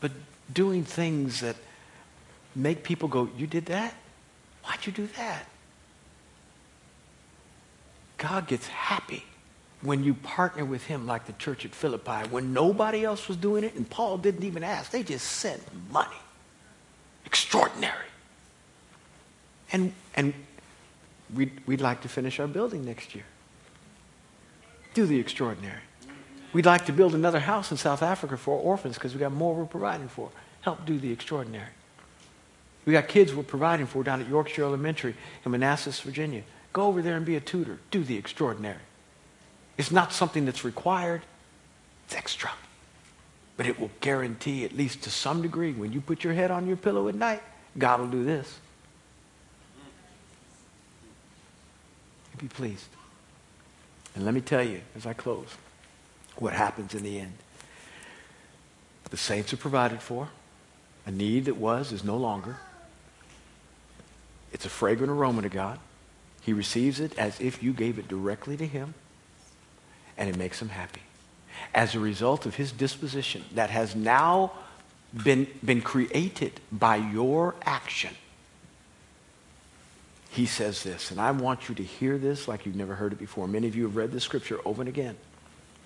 But 0.00 0.12
doing 0.52 0.84
things 0.84 1.40
that 1.40 1.56
make 2.54 2.82
people 2.82 3.08
go, 3.08 3.28
You 3.36 3.46
did 3.46 3.66
that? 3.66 3.94
Why'd 4.64 4.86
you 4.86 4.92
do 4.92 5.06
that? 5.16 5.46
God 8.18 8.46
gets 8.46 8.66
happy 8.66 9.24
when 9.82 10.04
you 10.04 10.12
partner 10.12 10.64
with 10.64 10.84
him 10.84 11.06
like 11.06 11.26
the 11.26 11.32
church 11.34 11.64
at 11.64 11.74
Philippi, 11.74 12.28
when 12.30 12.52
nobody 12.52 13.02
else 13.02 13.28
was 13.28 13.36
doing 13.36 13.64
it 13.64 13.74
and 13.74 13.88
Paul 13.88 14.18
didn't 14.18 14.44
even 14.44 14.62
ask. 14.62 14.90
They 14.90 15.02
just 15.02 15.26
sent 15.26 15.62
money. 15.90 16.10
Extraordinary. 17.24 18.06
And, 19.72 19.94
and 20.14 20.34
we'd, 21.34 21.60
we'd 21.66 21.80
like 21.80 22.02
to 22.02 22.08
finish 22.08 22.40
our 22.40 22.46
building 22.46 22.84
next 22.84 23.14
year. 23.14 23.24
Do 24.92 25.06
the 25.06 25.18
extraordinary. 25.18 25.80
We'd 26.52 26.66
like 26.66 26.86
to 26.86 26.92
build 26.92 27.14
another 27.14 27.40
house 27.40 27.70
in 27.70 27.76
South 27.76 28.02
Africa 28.02 28.36
for 28.36 28.58
orphans 28.58 28.96
because 28.96 29.14
we 29.14 29.20
got 29.20 29.32
more 29.32 29.54
we're 29.54 29.66
providing 29.66 30.08
for. 30.08 30.30
Help 30.62 30.84
do 30.84 30.98
the 30.98 31.12
extraordinary. 31.12 31.70
We 32.84 32.92
got 32.92 33.08
kids 33.08 33.34
we're 33.34 33.42
providing 33.42 33.86
for 33.86 34.02
down 34.02 34.20
at 34.20 34.28
Yorkshire 34.28 34.64
Elementary 34.64 35.14
in 35.44 35.50
Manassas, 35.52 36.00
Virginia. 36.00 36.42
Go 36.72 36.86
over 36.86 37.02
there 37.02 37.16
and 37.16 37.24
be 37.24 37.36
a 37.36 37.40
tutor. 37.40 37.78
Do 37.90 38.02
the 38.02 38.16
extraordinary. 38.16 38.80
It's 39.78 39.90
not 39.90 40.12
something 40.12 40.44
that's 40.44 40.64
required, 40.64 41.22
it's 42.06 42.16
extra. 42.16 42.50
But 43.56 43.66
it 43.66 43.78
will 43.78 43.90
guarantee, 44.00 44.64
at 44.64 44.76
least 44.76 45.02
to 45.02 45.10
some 45.10 45.42
degree, 45.42 45.72
when 45.72 45.92
you 45.92 46.00
put 46.00 46.24
your 46.24 46.32
head 46.32 46.50
on 46.50 46.66
your 46.66 46.76
pillow 46.76 47.08
at 47.08 47.14
night, 47.14 47.42
God 47.78 48.00
will 48.00 48.08
do 48.08 48.24
this. 48.24 48.58
Be 52.38 52.48
pleased. 52.48 52.88
And 54.14 54.24
let 54.24 54.34
me 54.34 54.40
tell 54.40 54.62
you, 54.62 54.80
as 54.96 55.06
I 55.06 55.12
close, 55.12 55.48
what 56.36 56.52
happens 56.52 56.94
in 56.94 57.02
the 57.02 57.18
end. 57.18 57.34
The 59.10 59.16
saints 59.16 59.52
are 59.52 59.56
provided 59.58 60.00
for. 60.00 60.28
A 61.06 61.10
need 61.10 61.46
that 61.46 61.56
was 61.56 61.92
is 61.92 62.04
no 62.04 62.16
longer. 62.16 62.58
It's 64.52 64.64
a 64.64 64.68
fragrant 64.68 65.10
aroma 65.10 65.42
to 65.42 65.48
God. 65.48 65.78
He 66.42 66.52
receives 66.52 67.00
it 67.00 67.18
as 67.18 67.40
if 67.40 67.62
you 67.62 67.72
gave 67.72 67.98
it 67.98 68.08
directly 68.08 68.56
to 68.56 68.66
him, 68.66 68.94
and 70.16 70.28
it 70.28 70.36
makes 70.36 70.60
him 70.60 70.70
happy. 70.70 71.02
As 71.74 71.94
a 71.94 72.00
result 72.00 72.46
of 72.46 72.54
his 72.54 72.72
disposition 72.72 73.44
that 73.54 73.70
has 73.70 73.94
now 73.94 74.52
been, 75.24 75.46
been 75.64 75.82
created 75.82 76.60
by 76.72 76.96
your 76.96 77.54
action, 77.64 78.14
he 80.30 80.46
says 80.46 80.82
this, 80.84 81.10
and 81.10 81.20
I 81.20 81.32
want 81.32 81.68
you 81.68 81.74
to 81.74 81.82
hear 81.82 82.16
this 82.16 82.46
like 82.46 82.64
you've 82.64 82.76
never 82.76 82.94
heard 82.94 83.12
it 83.12 83.18
before. 83.18 83.48
Many 83.48 83.66
of 83.66 83.74
you 83.74 83.82
have 83.82 83.96
read 83.96 84.12
this 84.12 84.22
scripture 84.22 84.60
over 84.64 84.80
and 84.80 84.88
again, 84.88 85.16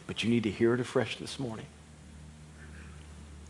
but 0.06 0.22
you 0.22 0.30
need 0.30 0.42
to 0.42 0.50
hear 0.50 0.74
it 0.74 0.80
afresh 0.80 1.16
this 1.16 1.38
morning. 1.38 1.66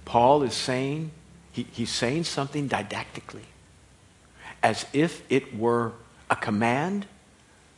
Paul 0.04 0.42
is 0.42 0.54
saying, 0.54 1.10
he, 1.52 1.66
he's 1.72 1.90
saying 1.90 2.24
something 2.24 2.68
didactically, 2.68 3.46
as 4.62 4.86
if 4.92 5.22
it 5.30 5.56
were 5.56 5.92
a 6.30 6.36
command 6.36 7.06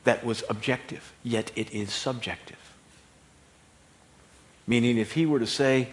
that 0.04 0.24
was 0.24 0.44
objective, 0.48 1.12
yet 1.22 1.50
it 1.56 1.72
is 1.72 1.92
subjective. 1.92 2.56
Meaning, 4.66 4.98
if 4.98 5.12
he 5.12 5.26
were 5.26 5.38
to 5.38 5.46
say, 5.46 5.88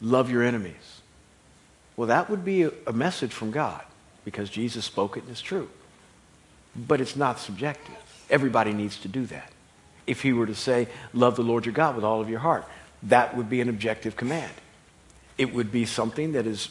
love 0.00 0.30
your 0.30 0.42
enemies, 0.42 1.00
well, 1.96 2.08
that 2.08 2.28
would 2.30 2.44
be 2.44 2.62
a, 2.62 2.72
a 2.86 2.92
message 2.92 3.32
from 3.32 3.50
God 3.50 3.82
because 4.24 4.50
Jesus 4.50 4.84
spoke 4.84 5.16
it 5.16 5.24
and 5.24 5.30
it's 5.30 5.40
true. 5.40 5.68
But 6.74 7.00
it's 7.00 7.16
not 7.16 7.38
subjective. 7.38 7.94
Everybody 8.30 8.72
needs 8.72 8.98
to 9.00 9.08
do 9.08 9.26
that. 9.26 9.52
If 10.06 10.22
he 10.22 10.32
were 10.32 10.46
to 10.46 10.54
say, 10.54 10.88
love 11.12 11.36
the 11.36 11.42
Lord 11.42 11.66
your 11.66 11.74
God 11.74 11.94
with 11.94 12.04
all 12.04 12.20
of 12.20 12.28
your 12.28 12.40
heart, 12.40 12.64
that 13.04 13.36
would 13.36 13.48
be 13.48 13.60
an 13.60 13.68
objective 13.68 14.16
command. 14.16 14.52
It 15.38 15.54
would 15.54 15.72
be 15.72 15.84
something 15.84 16.32
that 16.32 16.46
is 16.46 16.68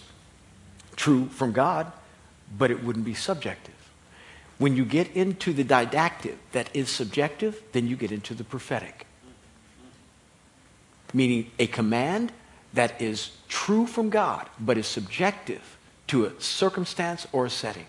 true 0.95 1.27
from 1.29 1.51
God, 1.51 1.91
but 2.57 2.71
it 2.71 2.83
wouldn't 2.83 3.05
be 3.05 3.13
subjective. 3.13 3.73
When 4.57 4.75
you 4.75 4.85
get 4.85 5.15
into 5.15 5.53
the 5.53 5.63
didactic 5.63 6.37
that 6.51 6.69
is 6.75 6.89
subjective, 6.89 7.61
then 7.71 7.87
you 7.87 7.95
get 7.95 8.11
into 8.11 8.33
the 8.33 8.43
prophetic. 8.43 9.07
Meaning 11.13 11.49
a 11.57 11.67
command 11.67 12.31
that 12.73 13.01
is 13.01 13.31
true 13.49 13.87
from 13.87 14.09
God, 14.09 14.47
but 14.59 14.77
is 14.77 14.87
subjective 14.87 15.77
to 16.07 16.25
a 16.25 16.39
circumstance 16.39 17.27
or 17.31 17.45
a 17.45 17.49
setting. 17.49 17.85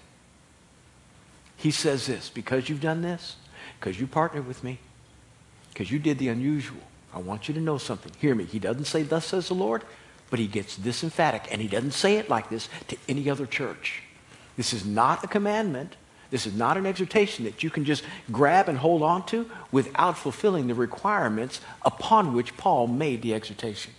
He 1.57 1.70
says 1.70 2.07
this 2.07 2.31
because 2.31 2.68
you've 2.68 2.81
done 2.81 3.02
this, 3.02 3.37
because 3.78 4.00
you 4.00 4.07
partnered 4.07 4.46
with 4.46 4.64
me, 4.64 4.78
because 5.72 5.90
you 5.90 5.98
did 5.98 6.18
the 6.18 6.28
unusual. 6.28 6.80
I 7.14 7.18
want 7.18 7.48
you 7.48 7.54
to 7.54 7.61
know 7.61 7.78
something. 7.78 8.12
Hear 8.18 8.35
me. 8.35 8.44
He 8.44 8.58
doesn't 8.58 8.85
say, 8.85 9.02
Thus 9.02 9.26
says 9.26 9.48
the 9.48 9.54
Lord, 9.54 9.82
but 10.30 10.38
he 10.38 10.46
gets 10.46 10.76
this 10.76 11.02
emphatic, 11.02 11.48
and 11.50 11.61
he 11.61 11.68
doesn't 11.68 11.92
say 11.92 12.16
it 12.16 12.30
like 12.30 12.48
this 12.48 12.68
to 12.88 12.96
any 13.08 13.28
other 13.28 13.46
church. 13.46 14.02
This 14.56 14.72
is 14.72 14.85
not 14.85 15.24
a 15.24 15.26
commandment. 15.26 15.96
This 16.30 16.46
is 16.46 16.54
not 16.54 16.78
an 16.78 16.87
exhortation 16.87 17.44
that 17.44 17.62
you 17.62 17.68
can 17.68 17.85
just 17.85 18.04
grab 18.30 18.68
and 18.68 18.78
hold 18.78 19.02
on 19.02 19.26
to 19.26 19.50
without 19.70 20.16
fulfilling 20.16 20.66
the 20.66 20.74
requirements 20.74 21.61
upon 21.82 22.32
which 22.32 22.56
Paul 22.56 22.87
made 22.87 23.20
the 23.20 23.35
exhortation. 23.35 23.92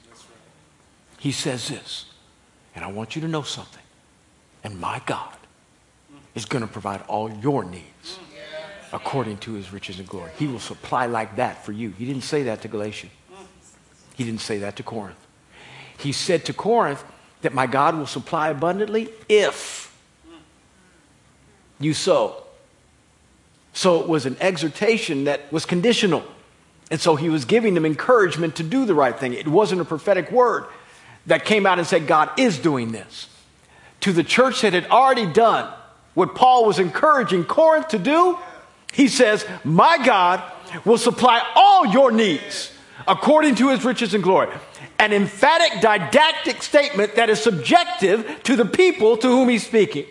He 1.19 1.31
says 1.31 1.67
this, 1.67 2.05
and 2.75 2.83
I 2.83 2.91
want 2.91 3.15
you 3.15 3.21
to 3.21 3.27
know 3.27 3.43
something. 3.43 3.83
And 4.63 4.79
my 4.79 5.01
God 5.05 5.35
is 6.33 6.45
going 6.45 6.65
to 6.65 6.71
provide 6.71 7.01
all 7.07 7.31
your 7.31 7.63
needs 7.63 8.17
according 8.93 9.37
to 9.39 9.53
his 9.53 9.73
riches 9.73 9.99
and 9.99 10.07
glory. 10.07 10.31
He 10.37 10.47
will 10.47 10.59
supply 10.59 11.07
like 11.07 11.35
that 11.37 11.65
for 11.65 11.71
you. 11.71 11.89
He 11.89 12.05
didn't 12.05 12.23
say 12.23 12.43
that 12.43 12.61
to 12.61 12.67
Galatia. 12.67 13.07
He 14.15 14.23
didn't 14.23 14.41
say 14.41 14.59
that 14.59 14.75
to 14.77 14.83
Corinth. 14.83 15.17
He 15.97 16.11
said 16.11 16.45
to 16.45 16.53
Corinth 16.53 17.03
that 17.41 17.53
my 17.53 17.65
God 17.65 17.97
will 17.97 18.05
supply 18.05 18.49
abundantly 18.49 19.09
if 19.27 19.91
you 21.79 21.93
sow. 21.93 22.43
So 23.73 23.99
it 23.99 24.07
was 24.07 24.27
an 24.27 24.37
exhortation 24.39 25.23
that 25.23 25.51
was 25.51 25.65
conditional. 25.65 26.23
And 26.91 27.01
so 27.01 27.15
he 27.15 27.29
was 27.29 27.45
giving 27.45 27.73
them 27.73 27.85
encouragement 27.85 28.55
to 28.57 28.63
do 28.63 28.85
the 28.85 28.93
right 28.93 29.17
thing. 29.17 29.33
It 29.33 29.47
wasn't 29.47 29.81
a 29.81 29.85
prophetic 29.85 30.31
word 30.31 30.65
that 31.25 31.45
came 31.45 31.65
out 31.65 31.79
and 31.79 31.87
said, 31.87 32.05
God 32.05 32.29
is 32.37 32.59
doing 32.59 32.91
this. 32.91 33.27
To 34.01 34.13
the 34.13 34.23
church 34.23 34.61
that 34.61 34.73
had 34.73 34.85
already 34.87 35.25
done 35.25 35.73
what 36.13 36.35
Paul 36.35 36.65
was 36.65 36.77
encouraging 36.77 37.45
Corinth 37.45 37.87
to 37.89 37.97
do, 37.97 38.37
he 38.93 39.07
says, 39.07 39.45
My 39.63 39.97
God 40.05 40.41
will 40.85 40.97
supply 40.97 41.41
all 41.55 41.87
your 41.87 42.11
needs 42.11 42.71
according 43.07 43.55
to 43.55 43.69
his 43.69 43.83
riches 43.83 44.13
and 44.13 44.23
glory. 44.23 44.49
An 44.99 45.11
emphatic, 45.11 45.81
didactic 45.81 46.63
statement 46.63 47.15
that 47.15 47.29
is 47.29 47.41
subjective 47.41 48.41
to 48.43 48.55
the 48.55 48.65
people 48.65 49.17
to 49.17 49.27
whom 49.27 49.49
he's 49.49 49.65
speaking, 49.65 50.05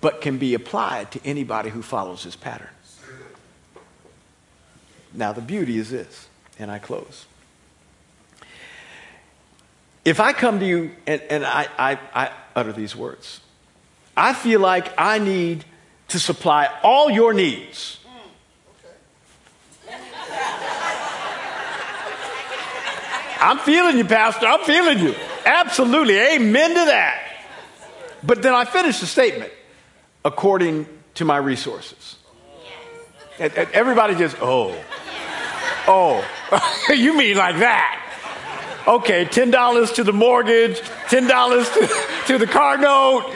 but 0.00 0.20
can 0.20 0.38
be 0.38 0.54
applied 0.54 1.10
to 1.12 1.20
anybody 1.24 1.68
who 1.68 1.82
follows 1.82 2.22
his 2.22 2.36
pattern. 2.36 2.70
Now, 5.12 5.32
the 5.32 5.40
beauty 5.40 5.78
is 5.78 5.90
this, 5.90 6.28
and 6.58 6.70
I 6.70 6.78
close. 6.78 7.26
If 10.04 10.20
I 10.20 10.32
come 10.32 10.60
to 10.60 10.66
you 10.66 10.92
and, 11.06 11.20
and 11.28 11.44
I, 11.44 11.66
I, 11.76 11.98
I 12.14 12.30
utter 12.54 12.72
these 12.72 12.94
words, 12.94 13.40
I 14.16 14.32
feel 14.32 14.60
like 14.60 14.92
I 14.96 15.18
need 15.18 15.64
to 16.08 16.18
supply 16.18 16.68
all 16.82 17.10
your 17.10 17.32
needs. 17.32 17.98
I'm 23.40 23.58
feeling 23.58 23.98
you, 23.98 24.04
Pastor. 24.04 24.46
I'm 24.46 24.64
feeling 24.64 24.98
you. 24.98 25.14
Absolutely. 25.46 26.18
Amen 26.18 26.70
to 26.70 26.84
that. 26.86 27.22
But 28.22 28.42
then 28.42 28.52
I 28.52 28.64
finish 28.64 28.98
the 29.00 29.06
statement 29.06 29.52
according 30.24 30.86
to 31.14 31.24
my 31.24 31.36
resources. 31.36 32.16
Everybody 33.38 34.16
just, 34.16 34.36
oh, 34.40 34.76
oh, 35.86 36.24
you 36.88 37.16
mean 37.16 37.36
like 37.36 37.58
that? 37.58 38.07
Okay, 38.88 39.26
$10 39.26 39.94
to 39.96 40.02
the 40.02 40.14
mortgage, 40.14 40.80
$10 40.80 41.74
to, 41.74 42.26
to 42.32 42.38
the 42.38 42.46
car 42.46 42.78
note. 42.78 43.30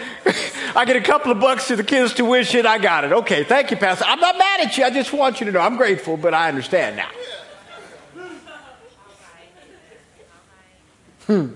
I 0.74 0.86
get 0.86 0.96
a 0.96 1.02
couple 1.02 1.30
of 1.30 1.40
bucks 1.40 1.68
to 1.68 1.76
the 1.76 1.84
kids' 1.84 2.14
tuition. 2.14 2.64
I 2.64 2.78
got 2.78 3.04
it. 3.04 3.12
Okay, 3.12 3.44
thank 3.44 3.70
you, 3.70 3.76
Pastor. 3.76 4.06
I'm 4.08 4.18
not 4.18 4.38
mad 4.38 4.60
at 4.60 4.78
you. 4.78 4.84
I 4.84 4.88
just 4.88 5.12
want 5.12 5.40
you 5.40 5.46
to 5.46 5.52
know 5.52 5.60
I'm 5.60 5.76
grateful, 5.76 6.16
but 6.16 6.32
I 6.32 6.48
understand 6.48 6.96
now. 6.96 7.10
Hmm. 11.26 11.48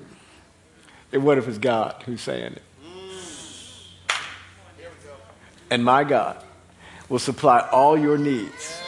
And 1.10 1.24
what 1.24 1.38
if 1.38 1.48
it's 1.48 1.56
God 1.56 2.02
who's 2.04 2.20
saying 2.20 2.52
it? 2.52 2.62
And 5.70 5.82
my 5.82 6.04
God 6.04 6.44
will 7.08 7.18
supply 7.18 7.66
all 7.72 7.96
your 7.96 8.18
needs 8.18 8.78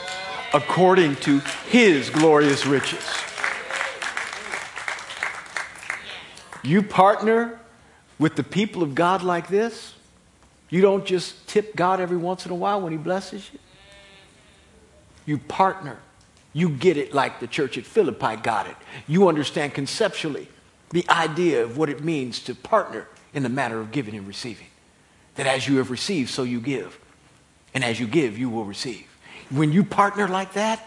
according 0.53 1.17
to 1.17 1.39
his 1.71 2.11
glorious 2.11 2.67
riches. 2.67 3.28
You 6.63 6.83
partner 6.83 7.59
with 8.19 8.37
the 8.37 8.43
people 8.43 8.83
of 8.83 8.95
God 8.95 9.23
like 9.23 9.49
this, 9.49 9.95
you 10.71 10.83
don't 10.83 11.07
just 11.07 11.47
tip 11.49 11.75
God 11.77 12.01
every 12.01 12.17
once 12.17 12.45
in 12.45 12.53
a 12.53 12.55
while 12.55 12.81
when 12.81 12.93
he 12.93 12.99
blesses 12.99 13.49
you. 13.53 13.59
You 15.25 15.39
partner. 15.39 15.99
You 16.53 16.69
get 16.69 16.97
it 16.97 17.15
like 17.15 17.41
the 17.41 17.47
church 17.47 17.79
at 17.79 17.85
Philippi 17.85 18.37
got 18.37 18.67
it. 18.67 18.77
You 19.07 19.29
understand 19.29 19.75
conceptually 19.75 20.49
the 20.91 21.05
idea 21.09 21.63
of 21.63 21.77
what 21.77 21.89
it 21.89 22.03
means 22.03 22.41
to 22.45 22.55
partner 22.55 23.07
in 23.35 23.43
the 23.43 23.49
matter 23.49 23.79
of 23.79 23.93
giving 23.93 24.15
and 24.15 24.27
receiving. 24.27 24.67
That 25.37 25.47
as 25.47 25.69
you 25.69 25.77
have 25.77 25.91
received, 25.91 26.31
so 26.31 26.43
you 26.43 26.61
give. 26.61 26.99
And 27.75 27.85
as 27.85 28.01
you 28.01 28.07
give, 28.07 28.39
you 28.39 28.49
will 28.51 28.65
receive. 28.65 29.07
When 29.51 29.73
you 29.73 29.85
partner 29.85 30.27
like 30.27 30.55
that, 30.55 30.85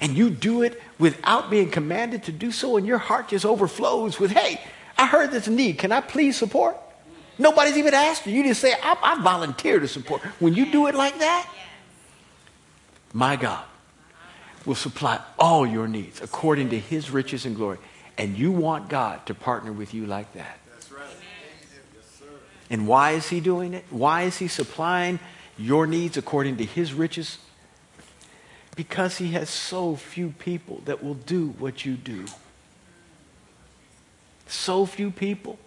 and 0.00 0.16
you 0.16 0.30
do 0.30 0.62
it 0.62 0.80
without 0.98 1.50
being 1.50 1.70
commanded 1.70 2.24
to 2.24 2.32
do 2.32 2.52
so, 2.52 2.76
and 2.76 2.86
your 2.86 2.98
heart 2.98 3.28
just 3.28 3.46
overflows 3.46 4.20
with, 4.20 4.30
hey, 4.30 4.60
I 4.98 5.06
heard 5.06 5.30
this 5.30 5.48
need. 5.48 5.78
Can 5.78 5.92
I 5.92 6.00
please 6.00 6.36
support? 6.36 6.76
Nobody's 7.38 7.76
even 7.76 7.94
asked 7.94 8.26
you. 8.26 8.32
You 8.32 8.44
just 8.44 8.60
say, 8.60 8.72
I, 8.72 8.96
I 9.02 9.22
volunteer 9.22 9.78
to 9.78 9.88
support. 9.88 10.22
When 10.40 10.54
you 10.54 10.70
do 10.72 10.86
it 10.86 10.94
like 10.94 11.18
that, 11.18 11.50
my 13.12 13.36
God 13.36 13.64
will 14.64 14.74
supply 14.74 15.20
all 15.38 15.66
your 15.66 15.86
needs 15.86 16.20
according 16.20 16.70
to 16.70 16.78
his 16.78 17.10
riches 17.10 17.46
and 17.46 17.54
glory. 17.54 17.78
And 18.18 18.36
you 18.36 18.50
want 18.50 18.88
God 18.88 19.26
to 19.26 19.34
partner 19.34 19.72
with 19.72 19.92
you 19.92 20.06
like 20.06 20.32
that. 20.32 20.58
That's 20.72 20.90
right. 20.90 21.02
And 22.70 22.88
why 22.88 23.12
is 23.12 23.28
he 23.28 23.40
doing 23.40 23.74
it? 23.74 23.84
Why 23.90 24.22
is 24.22 24.38
he 24.38 24.48
supplying 24.48 25.20
your 25.58 25.86
needs 25.86 26.16
according 26.16 26.56
to 26.56 26.64
his 26.64 26.92
riches? 26.94 27.38
Because 28.74 29.18
he 29.18 29.32
has 29.32 29.48
so 29.48 29.96
few 29.96 30.30
people 30.38 30.82
that 30.84 31.02
will 31.02 31.14
do 31.14 31.48
what 31.58 31.84
you 31.84 31.94
do. 31.94 32.24
So 34.46 34.86
few 34.86 35.10
people 35.10 35.58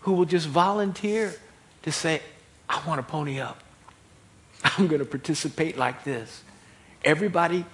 who 0.00 0.12
will 0.12 0.24
just 0.24 0.48
volunteer 0.48 1.34
to 1.82 1.92
say, 1.92 2.20
I 2.68 2.82
want 2.86 2.98
to 2.98 3.02
pony 3.02 3.40
up. 3.40 3.62
I'm 4.64 4.86
going 4.86 5.00
to 5.00 5.04
participate 5.04 5.76
like 5.76 6.04
this. 6.04 6.42
Everybody 7.04 7.64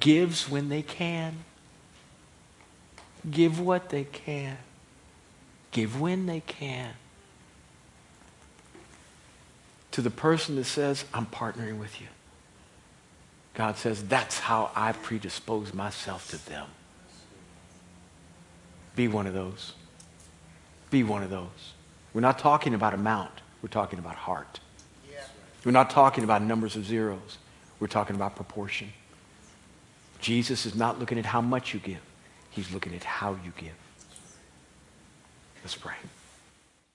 gives 0.00 0.48
when 0.48 0.68
they 0.68 0.82
can. 0.82 1.44
Give 3.30 3.60
what 3.60 3.90
they 3.90 4.04
can. 4.04 4.58
Give 5.70 6.00
when 6.00 6.26
they 6.26 6.40
can. 6.40 6.90
To 9.92 10.02
the 10.02 10.10
person 10.10 10.56
that 10.56 10.64
says, 10.64 11.04
I'm 11.12 11.26
partnering 11.26 11.78
with 11.78 12.00
you. 12.00 12.08
God 13.54 13.76
says, 13.76 14.02
that's 14.04 14.38
how 14.38 14.70
I 14.74 14.92
predispose 14.92 15.74
myself 15.74 16.30
to 16.30 16.44
them. 16.46 16.66
Be 18.96 19.08
one 19.08 19.26
of 19.26 19.34
those. 19.34 19.74
Be 20.92 21.02
one 21.02 21.22
of 21.22 21.30
those. 21.30 21.72
We're 22.12 22.20
not 22.20 22.38
talking 22.38 22.74
about 22.74 22.92
amount. 22.92 23.32
We're 23.62 23.70
talking 23.70 23.98
about 23.98 24.14
heart. 24.14 24.60
Yeah. 25.10 25.24
We're 25.64 25.72
not 25.72 25.88
talking 25.88 26.22
about 26.22 26.42
numbers 26.42 26.76
of 26.76 26.84
zeros. 26.84 27.38
We're 27.80 27.86
talking 27.86 28.14
about 28.14 28.36
proportion. 28.36 28.92
Jesus 30.20 30.66
is 30.66 30.74
not 30.74 31.00
looking 31.00 31.18
at 31.18 31.24
how 31.24 31.40
much 31.40 31.72
you 31.72 31.80
give. 31.80 32.02
He's 32.50 32.70
looking 32.74 32.94
at 32.94 33.04
how 33.04 33.38
you 33.42 33.52
give. 33.56 33.72
Let's 35.62 35.76
pray. 35.76 35.94